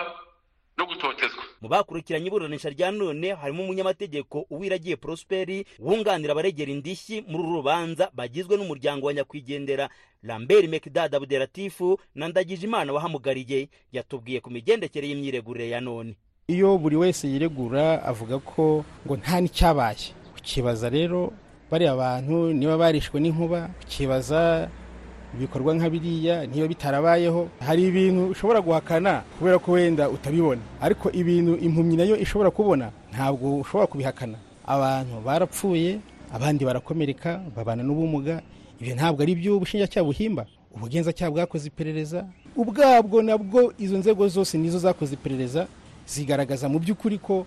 no 0.76 0.86
gutotezwa. 0.86 1.44
Mu 1.60 1.68
bakurikiranye 1.68 2.26
iburanisha 2.26 2.70
rya 2.70 2.90
none 2.90 3.34
harimo 3.34 3.62
umunyamategeko 3.64 4.46
uwiragiye 4.50 4.96
prosperi 4.96 5.66
wunganira 5.78 6.32
abaregera 6.32 6.72
indishyi 6.72 7.20
muri 7.28 7.42
uru 7.44 7.56
rubanza 7.60 8.10
bagizwe 8.14 8.56
n'umuryango 8.56 9.06
wa 9.06 9.12
nyakwigendera 9.14 9.88
lambert 10.22 10.68
mekdad 10.68 11.14
abderatifu 11.14 11.98
na 12.14 12.28
ndagijimana 12.28 12.92
wahamugariye 12.92 13.68
yatubwiye 13.92 14.40
ku 14.40 14.50
migendekere 14.50 15.08
y'imyiregurire 15.08 15.68
ya 15.70 15.80
none. 15.80 16.14
Iyo 16.48 16.78
buri 16.78 16.96
wese 16.96 17.28
yiregura 17.28 18.02
avuga 18.04 18.38
ko 18.38 18.84
ngo 19.06 19.16
nta 19.16 19.40
n'icyabaye. 19.40 20.14
Ukibaza 20.38 20.88
rero 20.90 21.32
bariya 21.70 21.96
bantu 21.96 22.52
niba 22.52 22.78
barishwe 22.78 23.20
n'inkuba 23.20 23.70
ukibaza 23.82 24.68
ibikorwa 25.34 25.74
nka 25.74 25.90
biriya 25.90 26.46
niba 26.46 26.68
bitarabayeho 26.68 27.48
hari 27.66 27.82
ibintu 27.88 28.26
ushobora 28.36 28.60
guhakana 28.60 29.22
kubera 29.38 29.58
ko 29.58 29.72
wenda 29.72 30.10
utabibona. 30.10 30.60
Ariko 30.80 31.10
ibintu 31.10 31.56
impumyi 31.56 31.96
na 31.96 32.04
yo 32.04 32.16
ishobora 32.16 32.50
kubona 32.50 32.90
ntabwo 33.12 33.58
ushobora 33.62 33.86
kubihakana. 33.86 34.38
Abantu 34.66 35.20
barapfuye 35.24 35.98
abandi 36.32 36.64
barakomereka 36.64 37.40
babana 37.56 37.82
n'ubumuga 37.82 38.42
ibyo 38.82 38.94
ntabwo 38.98 39.22
ari 39.22 39.34
byo 39.38 39.56
ubushinjacyaha 39.56 40.02
buhimba. 40.04 40.46
Ubugenzacyaha 40.74 41.30
bwakoze 41.30 41.68
iperereza. 41.70 42.26
Ubwabwo 42.56 43.22
nabwo 43.22 43.72
izo 43.78 43.98
nzego 43.98 44.28
zose 44.28 44.58
nizo 44.58 44.78
zakoze 44.82 45.14
iperereza 45.14 45.68
zigaragaza 46.06 46.66
mu 46.68 46.78
by'ukuri 46.82 47.18
ko 47.22 47.46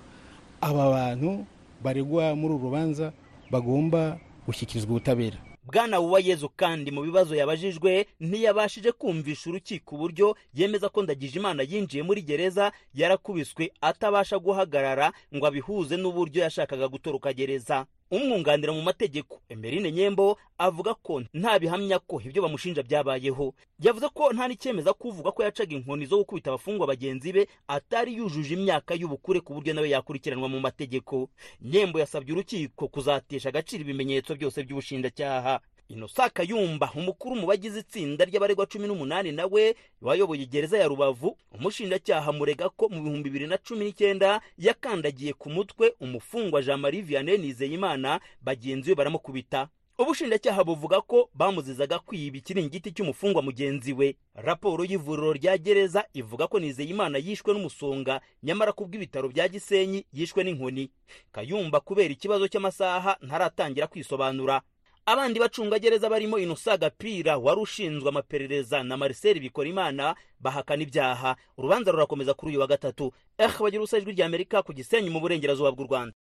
aba 0.61 0.89
bantu 0.95 1.43
baregwa 1.83 2.31
muri 2.35 2.53
uru 2.55 2.63
rubanza 2.71 3.11
bagomba 3.51 4.17
gushyikirizwa 4.47 4.91
ubutabera. 4.91 5.37
Bwana 5.65 5.99
uwayezu 5.99 6.49
kandi 6.55 6.91
mu 6.91 7.01
bibazo 7.01 7.35
yabajijwe 7.35 8.05
ntiyabashije 8.21 8.91
kumvisha 8.91 9.49
urukiko 9.49 9.95
uburyo 9.95 10.37
yemeza 10.53 10.89
ko 10.89 11.03
ndagijimana 11.03 11.63
yinjiye 11.65 12.03
muri 12.03 12.21
gereza 12.21 12.71
yarakubiswe 12.93 13.71
atabasha 13.81 14.37
guhagarara 14.39 15.11
ngo 15.35 15.45
abihuze 15.47 15.97
n'uburyo 15.97 16.43
yashakaga 16.45 16.87
gutoroka 16.87 17.33
gereza. 17.33 17.85
Umwunganira 18.11 18.73
mu 18.73 18.81
mategeko. 18.81 19.41
Emerine 19.49 19.91
nyembo 19.91 20.37
avuga 20.57 20.93
ko 20.93 21.23
nta 21.33 21.59
bihamya 21.59 21.99
ko 21.99 22.21
ibyo 22.25 22.41
bamushinja 22.41 22.83
byabayeho. 22.83 23.53
Yavuze 23.79 24.07
ko 24.13 24.33
nta 24.33 24.47
n'icyemeza 24.47 24.93
ko 24.93 25.07
uvuga 25.09 25.31
ko 25.31 25.43
yacaga 25.43 25.75
inkoni 25.75 26.05
zo 26.05 26.17
gukubita 26.21 26.49
abafungwa 26.53 26.87
bagenzi 26.87 27.33
be 27.33 27.47
atari 27.67 28.15
yujuje 28.17 28.53
imyaka 28.53 28.95
y'ubukure 28.95 29.39
ku 29.41 29.53
buryo 29.53 29.73
nawe 29.73 29.89
yakurikiranwa 29.89 30.47
mu 30.49 30.59
mategeko. 30.59 31.29
Nyembo 31.61 31.99
yasabye 31.99 32.33
urukiko 32.33 32.87
kuzatesha 32.87 33.49
agaciro 33.49 33.81
ibimenyetso 33.83 34.35
byose 34.35 34.63
by'ubushinjacyaha. 34.63 35.59
Inosa 35.89 36.29
kayumba 36.29 36.91
umukuru 36.95 37.35
mu 37.35 37.47
bagize 37.47 37.79
itsinda 37.79 38.25
ry'abaregwa 38.25 38.65
cumi 38.65 38.87
n'umunani 38.87 39.31
nawe 39.31 39.75
wayoboye 40.01 40.45
gereza 40.45 40.77
ya 40.77 40.87
rubavu. 40.87 41.37
Umushinjacyaha 41.51 42.31
murega 42.31 42.69
ko 42.69 42.89
mu 42.89 43.03
bihumbi 43.03 43.29
bibiri 43.29 43.47
na 43.47 43.57
cumi 43.57 43.85
n'icyenda 43.85 44.41
yakandagiye 44.57 45.33
ku 45.33 45.49
mutwe 45.49 45.93
umufungwa 45.99 46.61
jean 46.61 46.79
marie 46.79 47.01
vianney 47.01 47.37
nizeyimana 47.37 48.19
bagenzi 48.41 48.89
be 48.91 48.95
baramukubita. 48.95 49.67
Ubushinjacyaha 49.97 50.63
buvuga 50.63 51.01
ko 51.01 51.29
bamuzizaga 51.33 51.99
kwiba 52.03 52.37
ikiringiti 52.37 52.91
cy'umufungwa 52.91 53.41
mugenzi 53.41 53.93
we. 53.93 54.15
Raporo 54.35 54.83
y'ivuriro 54.83 55.31
rya 55.33 55.55
gereza 55.57 56.03
ivuga 56.13 56.47
ko 56.51 56.59
nizeyimana 56.59 57.17
yishwe 57.17 57.53
n'umusonga 57.53 58.19
nyamara 58.43 58.71
kubw'ibitaro 58.75 59.29
bya 59.31 59.47
gisenyi 59.47 60.03
yishwe 60.13 60.43
n'inkoni. 60.43 60.89
Kayumba 61.31 61.79
kubera 61.79 62.11
ikibazo 62.11 62.47
cy'amasaha 62.51 63.15
ntaratangira 63.23 63.87
kwisobanura. 63.87 64.61
Abandi 65.05 65.39
bacungagereza 65.39 66.09
barimo 66.09 66.37
inosa 66.39 66.77
gapira 66.77 67.37
wari 67.37 67.61
ushinzwe 67.61 68.09
amaperereza 68.09 68.83
na 68.83 68.97
marcel 68.97 69.39
bikorimana 69.39 70.15
bahakana 70.39 70.83
ibyaha. 70.83 71.35
Urubanza 71.57 71.91
rurakomeza 71.91 72.33
kuri 72.33 72.51
uyu 72.51 72.59
wa 72.61 72.67
gatatu. 72.67 73.11
Eh 73.37 73.51
bagira 73.59 73.81
ubusa 73.81 73.97
ijwi 73.97 74.11
rya 74.13 74.25
amerika 74.25 74.63
ku 74.63 74.73
gisenyi 74.73 75.09
mu 75.09 75.19
burengerazuba 75.19 75.71
bw'u 75.71 75.85
rwanda. 75.87 76.13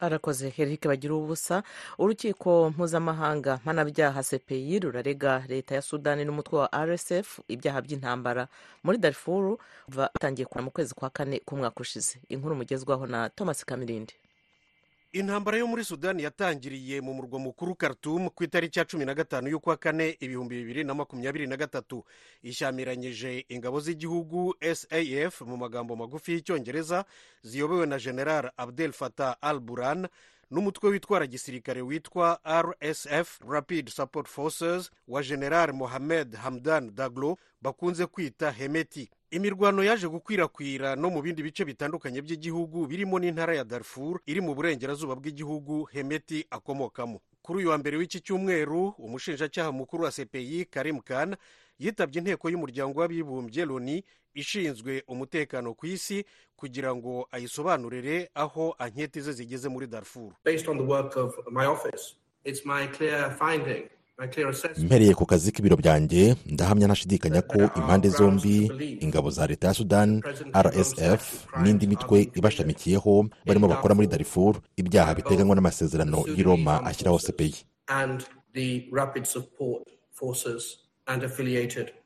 Arakoze 0.00 0.52
Eric 0.58 0.86
bagira 0.86 1.14
ubusa. 1.14 1.62
Urukiko 1.98 2.70
mpuzamahanga 2.70 3.56
mpanabyaha 3.62 4.22
cpi 4.22 4.78
rurarega 4.78 5.44
leta 5.48 5.74
ya 5.74 5.82
sudani 5.82 6.24
n'umutwe 6.24 6.58
wa 6.58 6.68
rsf 6.86 7.40
ibyaha 7.48 7.80
by'intambara 7.82 8.48
muri 8.84 8.98
darifuru 8.98 9.58
batangiye 9.88 10.46
mu 10.62 10.70
kwezi 10.70 10.94
kwa 10.94 11.10
kane 11.10 11.38
k'umwaka 11.46 11.80
ushize. 11.80 12.18
Inkuru 12.28 12.54
mugezwaho 12.56 13.06
na 13.06 13.28
thomas 13.30 13.64
kamirindi 13.64 14.14
intambara 15.18 15.58
yo 15.58 15.66
muri 15.66 15.84
sudani 15.84 16.22
yatangiriye 16.22 17.00
mu 17.00 17.14
murwa 17.14 17.38
mukuru 17.38 17.74
Khartoum 17.74 18.28
ku 18.30 18.44
itariki 18.44 18.78
ya 18.78 18.84
cumi 18.84 19.04
na 19.04 19.14
gatanu 19.14 19.48
y'ukwa 19.48 19.76
kane 19.76 20.16
ibihumbi 20.20 20.56
bibiri 20.56 20.84
na 20.84 20.94
makumyabiri 20.94 21.46
na 21.46 21.56
gatatu. 21.56 22.04
Ishyamiranyije 22.42 23.44
ingabo 23.48 23.80
z'igihugu 23.80 24.54
saf 24.74 25.40
mu 25.40 25.56
magambo 25.56 25.96
magufi 25.96 26.32
y'icyongereza 26.32 27.04
ziyobowe 27.42 27.86
na 27.86 27.98
general 27.98 28.50
abdel 28.56 28.92
fatah 28.92 29.36
al 29.40 29.60
buran 29.60 30.08
n'umutwe 30.50 30.90
witwara 30.90 31.26
gisirikare 31.26 31.80
witwa 31.82 32.40
rsf 32.62 33.40
rapid 33.48 33.88
support 33.88 34.28
forces 34.28 34.90
wa 35.08 35.22
general 35.22 35.72
mohamed 35.72 36.34
hamdan 36.34 36.94
daglo 36.94 37.36
bakunze 37.62 38.06
kwita 38.06 38.50
hemeti. 38.50 39.10
Imirwano 39.30 39.84
yaje 39.84 40.08
gukwirakwira 40.08 40.96
no 40.96 41.10
mu 41.10 41.22
bindi 41.22 41.42
bice 41.42 41.64
bitandukanye 41.64 42.22
by'igihugu 42.22 42.86
birimo 42.86 43.18
n'intara 43.18 43.54
ya 43.56 43.64
darfur 43.64 44.20
iri 44.26 44.40
mu 44.40 44.54
burengerazuba 44.54 45.14
bw'igihugu 45.16 45.84
hemeti 45.84 46.46
akomokamo. 46.50 47.20
Kuri 47.42 47.58
uyu 47.58 47.68
wa 47.70 47.78
mbere 47.78 47.96
w'iki 47.96 48.20
cyumweru 48.20 48.88
umushinjacyaha 48.98 49.72
mukuru 49.72 50.04
wa 50.04 50.10
cpi 50.10 50.64
karim 50.70 51.00
khan 51.00 51.36
yitabye 51.78 52.18
inteko 52.20 52.50
y'umuryango 52.50 53.00
w'abibumbye 53.00 53.64
loni 53.64 54.04
ishinzwe 54.34 55.02
umutekano 55.08 55.74
ku 55.74 55.86
isi 55.86 56.24
kugira 56.56 56.94
ngo 56.94 57.28
ayisobanurire 57.32 58.30
aho 58.34 58.74
anketi 58.78 59.20
ze 59.20 59.32
zigeze 59.32 59.68
muri 59.68 59.86
darfur 59.86 60.32
Based 60.44 60.68
on 60.68 60.76
the 60.78 60.84
work 60.84 61.16
of 61.16 61.32
my 61.50 61.66
office, 61.66 62.14
it's 62.44 62.64
my 62.64 62.86
clear 62.86 63.30
finding, 63.38 63.84
my 64.18 64.26
clear 64.28 64.48
assessment. 64.48 64.86
mpereye 64.86 65.14
ku 65.14 65.26
kazi 65.26 65.52
k'ibiro 65.52 65.76
byanjye 65.76 66.36
ndahamya 66.46 66.86
ntashidikanya 66.86 67.42
ko 67.42 67.58
impande 67.76 68.08
zombi 68.08 68.56
ingabo 69.00 69.30
za 69.30 69.46
leta 69.46 69.68
ya 69.68 69.74
sudan 69.74 70.22
rsf 70.52 71.46
n'indi 71.62 71.86
mitwe 71.86 72.28
ibashamikiyeho 72.34 73.28
barimo 73.46 73.68
bakora 73.68 73.94
muri 73.94 74.06
darifur 74.08 74.60
ibyaha 74.76 75.14
biteganywa 75.14 75.56
n'amasezerano 75.56 76.24
y'i 76.36 76.42
roma 76.42 76.84
ashyiraho 76.84 77.18
cpi 77.18 77.50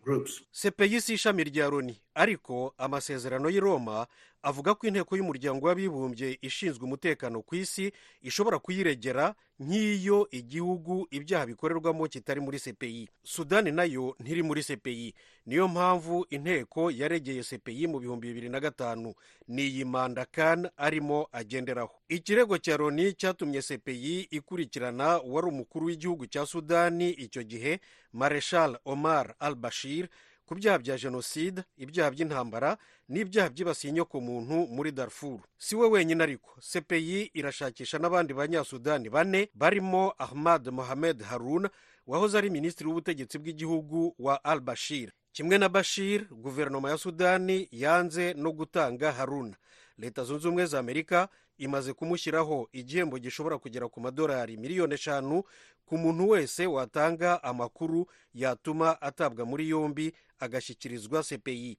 groups. 0.04 0.42
cpi 0.52 1.00
si 1.00 1.14
ishami 1.14 1.44
rya 1.44 1.68
loni 1.70 2.00
ariko 2.14 2.74
amasezerano 2.78 3.48
y'i 3.50 3.60
roma 3.60 4.06
avuga 4.42 4.74
ko 4.74 4.86
inteko 4.86 5.16
y'umuryango 5.16 5.66
w'abibumbye 5.66 6.38
ishinzwe 6.42 6.84
umutekano 6.84 7.42
ku 7.42 7.54
isi 7.56 7.92
ishobora 8.22 8.58
kuyiregera 8.58 9.34
nk'iyo 9.60 10.28
igihugu 10.30 11.06
ibyaha 11.10 11.46
bikorerwamo 11.46 12.08
kitari 12.08 12.40
muri 12.40 12.56
cpi 12.60 13.08
sudani 13.22 13.72
na 13.72 13.84
yo 13.84 14.16
ntiri 14.20 14.42
muri 14.42 14.64
cpi 14.64 15.14
niyo 15.46 15.68
mpamvu 15.68 16.26
inteko 16.30 16.90
yaregeye 16.90 17.42
cpi 17.44 17.86
mu 17.86 17.98
bihumbi 18.00 18.28
bibiri 18.28 18.48
na 18.48 18.60
gatanu. 18.60 19.14
Ni 19.48 19.62
iyi 19.66 19.84
manda 19.84 20.24
kan 20.24 20.68
arimo 20.76 21.28
agenderaho. 21.32 21.90
Ikirego 22.08 22.58
cya 22.58 22.76
loni 22.76 23.12
cyatumye 23.12 23.60
cpi 23.62 24.28
ikurikirana 24.30 25.18
wari 25.18 25.46
umukuru 25.48 25.86
w'igihugu 25.86 26.26
cya 26.26 26.46
sudani 26.46 27.10
icyo 27.10 27.42
gihe 27.42 27.80
mareshal 28.12 28.78
omar 28.84 29.34
al 29.38 29.54
bashir 29.54 30.08
ku 30.50 30.54
byaha 30.58 30.78
bya 30.82 30.96
jenoside 30.98 31.62
ibyaha 31.78 32.10
by'intambara 32.10 32.74
n'ibyaha 33.08 33.48
byibasiye 33.54 33.90
inyokomuntu 33.94 34.66
muri 34.66 34.90
darfur. 34.92 35.38
Si 35.58 35.76
we 35.76 35.86
wenyine 35.88 36.22
ariko 36.26 36.58
cpi 36.60 37.30
irashakisha 37.34 37.98
n'abandi 38.02 38.34
banyasudani 38.34 39.06
bane 39.10 39.46
barimo 39.54 40.10
ahmad 40.18 40.66
mohamed 40.74 41.22
harun 41.22 41.68
wahoze 42.06 42.38
ari 42.38 42.50
minisitiri 42.50 42.88
w'ubutegetsi 42.90 43.38
bw'igihugu 43.38 44.14
wa 44.18 44.44
al 44.44 44.60
bashir 44.60 45.12
kimwe 45.32 45.58
na 45.58 45.68
bashir 45.68 46.26
guverinoma 46.34 46.90
ya 46.90 46.98
sudani 46.98 47.68
yanze 47.70 48.34
no 48.34 48.50
gutanga 48.52 49.12
harun. 49.12 49.54
Leta 49.98 50.24
zunze 50.24 50.48
ubumwe 50.48 50.66
za 50.66 50.78
amerika 50.78 51.28
imaze 51.60 51.92
kumushyiraho 51.92 52.68
igihembo 52.72 53.18
gishobora 53.20 53.58
kugera 53.60 53.88
ku 53.88 54.00
madolari 54.00 54.56
miliyoni 54.56 54.94
eshanu 54.94 55.44
ku 55.86 55.98
muntu 55.98 56.28
wese 56.28 56.66
watanga 56.66 57.42
amakuru 57.42 58.06
yatuma 58.34 58.96
atabwa 59.02 59.44
muri 59.44 59.68
yombi 59.68 60.14
agashyikirizwa 60.40 61.22
cpi 61.22 61.76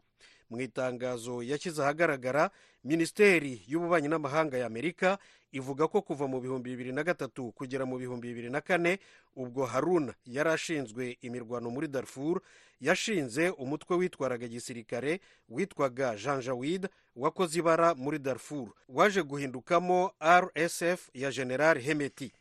mu 0.52 0.60
itangazo 0.62 1.40
yashyize 1.44 1.80
ahagaragara 1.82 2.52
minisiteri 2.84 3.64
y'ububanyi 3.68 4.08
n'amahanga 4.12 4.58
ya 4.58 4.66
amerika 4.68 5.18
ivuga 5.52 5.88
ko 5.88 6.02
kuva 6.02 6.28
mu 6.28 6.40
bihumbi 6.44 6.70
bibiri 6.76 6.92
na 6.92 7.04
gatatu 7.04 7.52
kugera 7.52 7.86
mu 7.86 7.96
bihumbi 7.98 8.28
bibiri 8.28 8.50
na 8.50 8.62
kane 8.62 9.00
ubwo 9.36 9.66
haruna 9.66 10.14
yari 10.26 10.50
ashinzwe 10.50 11.18
imirwano 11.22 11.70
muri 11.72 11.88
darfur 11.88 12.42
yashinze 12.82 13.50
umutwe 13.50 13.96
witwaraga 13.96 14.48
gisirikare 14.48 15.20
witwaga 15.50 16.16
jean 16.16 16.42
jawid 16.42 16.88
wakoze 17.16 17.60
ibara 17.60 17.96
muri 17.96 18.20
darfur. 18.20 18.68
Waje 18.90 19.24
guhindukamo 19.24 20.12
rsf 20.24 21.10
ya 21.14 21.32
general 21.32 21.80
hemeti. 21.80 22.32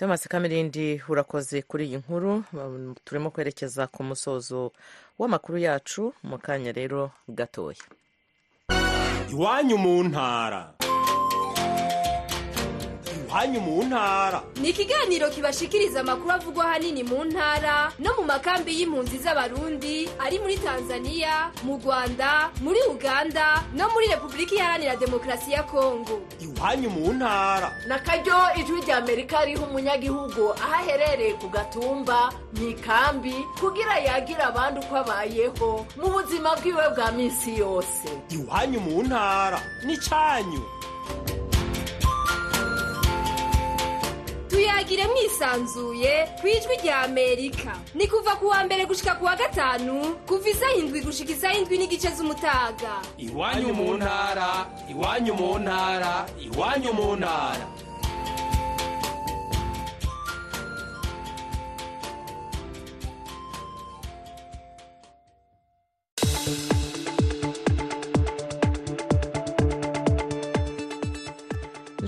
Thomas 0.00 0.28
kamirindi 0.28 1.02
urakoze 1.08 1.62
kuri 1.62 1.84
iyi 1.86 1.96
nkuru. 2.00 2.44
Turimo 3.04 3.28
kwerekeza 3.30 3.86
ku 3.86 4.00
musozo 4.02 4.72
w'amakuru 5.18 5.58
yacu 5.58 6.12
mu 6.24 6.38
kanya 6.40 6.72
rero 6.72 7.10
gatoya. 7.28 7.84
Iwanyu 9.32 9.76
mu 9.78 10.04
ntara. 10.08 10.79
Iwanyu 13.30 13.60
mu 13.60 13.82
ntara. 13.84 14.42
Ni 14.60 14.68
ikiganiro 14.70 15.30
kibashikiriza 15.30 16.00
amakuru 16.00 16.30
avugwa 16.32 16.64
ahanini 16.64 17.02
mu 17.04 17.24
ntara 17.24 17.92
no 17.98 18.10
mu 18.18 18.22
makambi 18.26 18.74
y'impunzi 18.80 19.18
z'abarundi 19.22 20.08
ari 20.18 20.38
muri 20.38 20.56
tanzania 20.58 21.50
mu 21.62 21.78
rwanda 21.78 22.50
muri 22.60 22.80
uganda 22.90 23.62
no 23.74 23.86
muri 23.94 24.06
repubulika 24.10 24.54
iharanira 24.54 24.96
demokarasi 24.96 25.52
ya 25.52 25.62
kongo 25.62 26.20
iwanyu 26.42 26.90
mu 26.90 27.12
ntara. 27.12 27.70
Na 27.88 27.98
karyo 27.98 28.38
ijwi 28.60 28.80
rya 28.82 28.96
amerika 28.98 29.44
riha 29.44 29.62
umunyagihugu 29.62 30.50
aho 30.50 30.74
aherereye 30.74 31.34
ku 31.38 31.48
gatumba 31.48 32.32
mu 32.58 32.68
ikambi 32.68 33.34
kugira 33.60 33.94
yagire 33.98 34.42
abandi 34.42 34.80
uko 34.82 34.96
abayeho 35.06 35.86
mu 35.96 36.08
buzima 36.10 36.56
bwiwe 36.58 36.82
bwa 36.98 37.12
minsi 37.14 37.58
yose. 37.58 38.10
Iwanyu 38.34 38.80
mu 38.80 39.02
ntara. 39.06 39.62
N'icyanyu 39.86 40.62
tuyagire 44.50 45.06
mwisanzuye 45.06 46.28
ku 46.40 46.46
ijwi 46.48 46.76
rya 46.82 46.98
amerika. 47.00 47.76
Ni 47.94 48.06
kuva 48.06 48.36
ku 48.36 48.46
wa 48.46 48.64
mbere 48.64 48.86
gushika 48.86 49.14
ku 49.14 49.24
wa 49.24 49.36
gatanu 49.36 50.14
kuva 50.26 50.48
isaha 50.48 50.74
indwi 50.74 51.00
gushika 51.00 51.32
isaha 51.32 51.54
indwi 51.54 51.78
n'igice 51.78 52.08
z'umutaga. 52.16 52.92
Iwanyu 53.18 53.74
mu 53.74 53.94
ntara 53.96 54.66
iwanyu 54.90 55.34
mu 55.34 55.58
ntara 55.58 56.26
iwanyu 56.46 56.90
mu 56.92 57.16
ntara. 57.16 57.66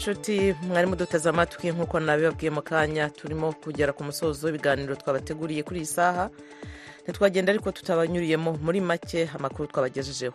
Inshuti 0.06 0.54
mwari 0.68 0.86
muduteze 0.86 1.28
amatwi 1.28 1.70
nk'uko 1.70 2.00
nabibabwiye 2.00 2.50
mu 2.50 2.62
kanya. 2.62 3.06
Turimo 3.10 3.52
kugera 3.54 3.92
ku 3.94 4.02
musozo 4.04 4.46
w'ibiganiro 4.50 4.94
twabateguriye 4.98 5.62
kuri 5.62 5.78
iyi 5.80 5.86
saha. 5.86 6.26
Ntitwagenda 7.06 7.52
ariko 7.54 7.70
tutabanyuriyemo. 7.72 8.58
Muri 8.62 8.80
make 8.82 9.30
amakuru 9.36 9.68
twabagejejeho. 9.70 10.34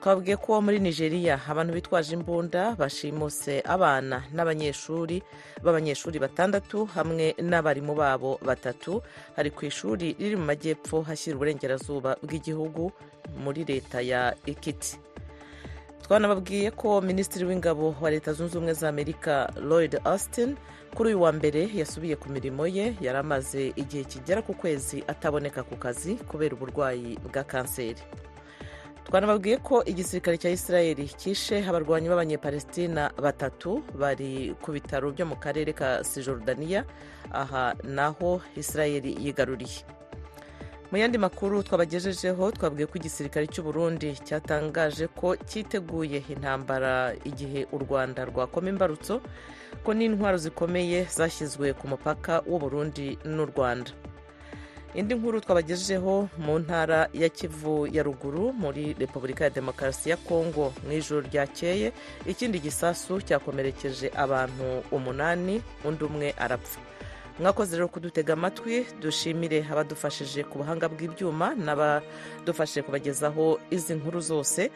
Twabwiye 0.00 0.36
ko 0.40 0.60
muri 0.64 0.80
nigeria 0.80 1.36
abantu 1.48 1.72
bitwaje 1.76 2.14
imbunda 2.16 2.72
bashimuse 2.80 3.60
abana 3.66 4.24
n'abanyeshuri 4.32 5.20
b'abanyeshuri 5.62 6.16
batandatu 6.18 6.88
hamwe 6.88 7.36
n'abarimu 7.44 7.92
babo 7.94 8.40
batatu. 8.40 9.02
Hari 9.36 9.50
ku 9.52 9.66
ishuri 9.68 10.16
riri 10.18 10.36
mu 10.40 10.48
majyepfo 10.48 11.02
hashyira 11.04 11.36
uburengerazuba 11.36 12.16
bw'igihugu 12.24 12.88
muri 13.44 13.64
leta 13.68 14.00
ya 14.00 14.32
ekiti 14.48 14.96
twanababwiye 16.08 16.70
ko 16.70 17.00
minisitiri 17.00 17.44
w'ingabo 17.44 17.94
wa 18.00 18.10
leta 18.10 18.32
zunze 18.32 18.56
ubumwe 18.56 18.72
za 18.74 18.88
amerika 18.88 19.52
lloyd 19.60 20.00
austin 20.04 20.56
kuri 20.96 21.08
uyu 21.08 21.22
wa 21.22 21.32
mbere 21.32 21.68
yasubiye 21.74 22.16
ku 22.16 22.28
mirimo 22.32 22.64
ye 22.66 22.96
yari 23.00 23.18
amaze 23.18 23.72
igihe 23.76 24.04
kigera 24.04 24.40
ku 24.42 24.54
kwezi 24.56 25.04
ataboneka 25.06 25.62
ku 25.62 25.76
kazi 25.76 26.14
kubera 26.16 26.56
uburwayi 26.56 27.18
bwa 27.28 27.44
kanseri. 27.44 28.00
Twanababwiye 29.04 29.56
ko 29.60 29.84
igisirikare 29.84 30.36
cya 30.40 30.50
israel 30.50 30.96
cyishe 31.20 31.60
abarwanyi 31.68 32.08
b'abanyepalestina 32.08 33.12
batatu 33.20 33.84
bari 34.00 34.56
ku 34.64 34.72
bitaro 34.72 35.12
byo 35.12 35.24
mu 35.28 35.36
karere 35.36 35.72
ka 35.76 36.00
sijorudaniya 36.04 36.84
aha 37.32 37.76
naho 37.84 38.40
israel 38.56 39.04
yigaruriye. 39.04 39.84
Mu 40.90 40.96
yandi 40.98 41.18
makuru 41.18 41.62
twabagejejeho 41.62 42.44
twabwiye 42.56 42.86
ko 42.88 42.94
igisirikare 42.98 43.46
cy'u 43.52 43.62
Burundi 43.68 44.08
cyatangaje 44.26 45.06
ko 45.12 45.36
cyiteguye 45.48 46.18
intambara 46.32 47.12
igihe 47.28 47.66
u 47.72 47.78
rwanda 47.84 48.24
rwakoma 48.24 48.68
imbarutso 48.72 49.20
ko 49.84 49.90
n'intwaro 49.94 50.36
zikomeye 50.40 51.04
zashyizwe 51.16 51.72
ku 51.76 51.84
mupaka 51.92 52.40
w'u 52.48 52.58
Burundi 52.58 53.18
n'u 53.34 53.44
rwanda. 53.52 53.90
Indi 54.96 55.12
nkuru 55.14 55.40
twabagejejeho 55.44 56.28
mu 56.40 56.54
ntara 56.64 57.08
ya 57.12 57.28
kivu 57.28 57.84
ya 57.92 58.02
ruguru 58.02 58.52
muri 58.56 58.96
repubulika 58.98 59.44
ya 59.44 59.50
demokarasi 59.52 60.10
ya 60.10 60.16
kongo 60.16 60.72
mu 60.88 60.92
ijoro 60.96 61.20
ryakeye 61.28 61.92
ikindi 62.26 62.56
gisasu 62.64 63.20
cyakomerekeje 63.20 64.08
abantu 64.16 64.80
umunani 64.90 65.60
undi 65.84 66.04
umwe 66.08 66.28
arapfa. 66.40 66.80
Mwakoze 67.40 67.76
rero 67.76 67.88
kudutega 67.88 68.32
amatwi 68.32 68.86
dushimire 69.00 69.64
abadufashije 69.72 70.44
ku 70.50 70.58
buhanga 70.58 70.88
bw'ibyuma 70.88 71.54
n'abadufashije 71.54 72.82
kubagezaho 72.82 73.58
izi 73.70 73.94
nkuru 73.94 74.20
zose. 74.20 74.70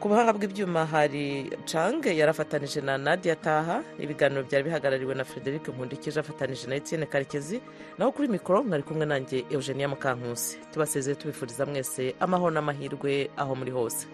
Ku 0.00 0.08
buhanga 0.08 0.32
bw'ibyuma 0.32 0.86
hari 0.88 1.50
cange 1.70 2.10
yarafatanije 2.16 2.80
na 2.80 2.96
nadia 2.98 3.36
taha 3.36 3.82
ibiganiro 4.00 4.42
byari 4.48 4.64
bihagarariwe 4.66 5.14
na 5.14 5.24
frederic 5.24 5.68
nkundikije 5.68 6.20
afatanije 6.20 6.66
na 6.66 6.74
etienne 6.80 7.06
karekezi. 7.06 7.60
Naho 7.98 8.10
kuri 8.12 8.28
mikoro 8.28 8.64
mwari 8.64 8.82
kumwe 8.82 9.06
nanjye 9.06 9.44
eugenia 9.52 9.88
mukankusi. 9.88 10.58
Tubasezeye 10.72 11.14
tubifuriza 11.16 11.66
mwese 11.66 12.14
amahoro 12.20 12.50
n'amahirwe 12.54 13.30
aho 13.36 13.52
muri 13.54 13.70
hose. 13.70 14.06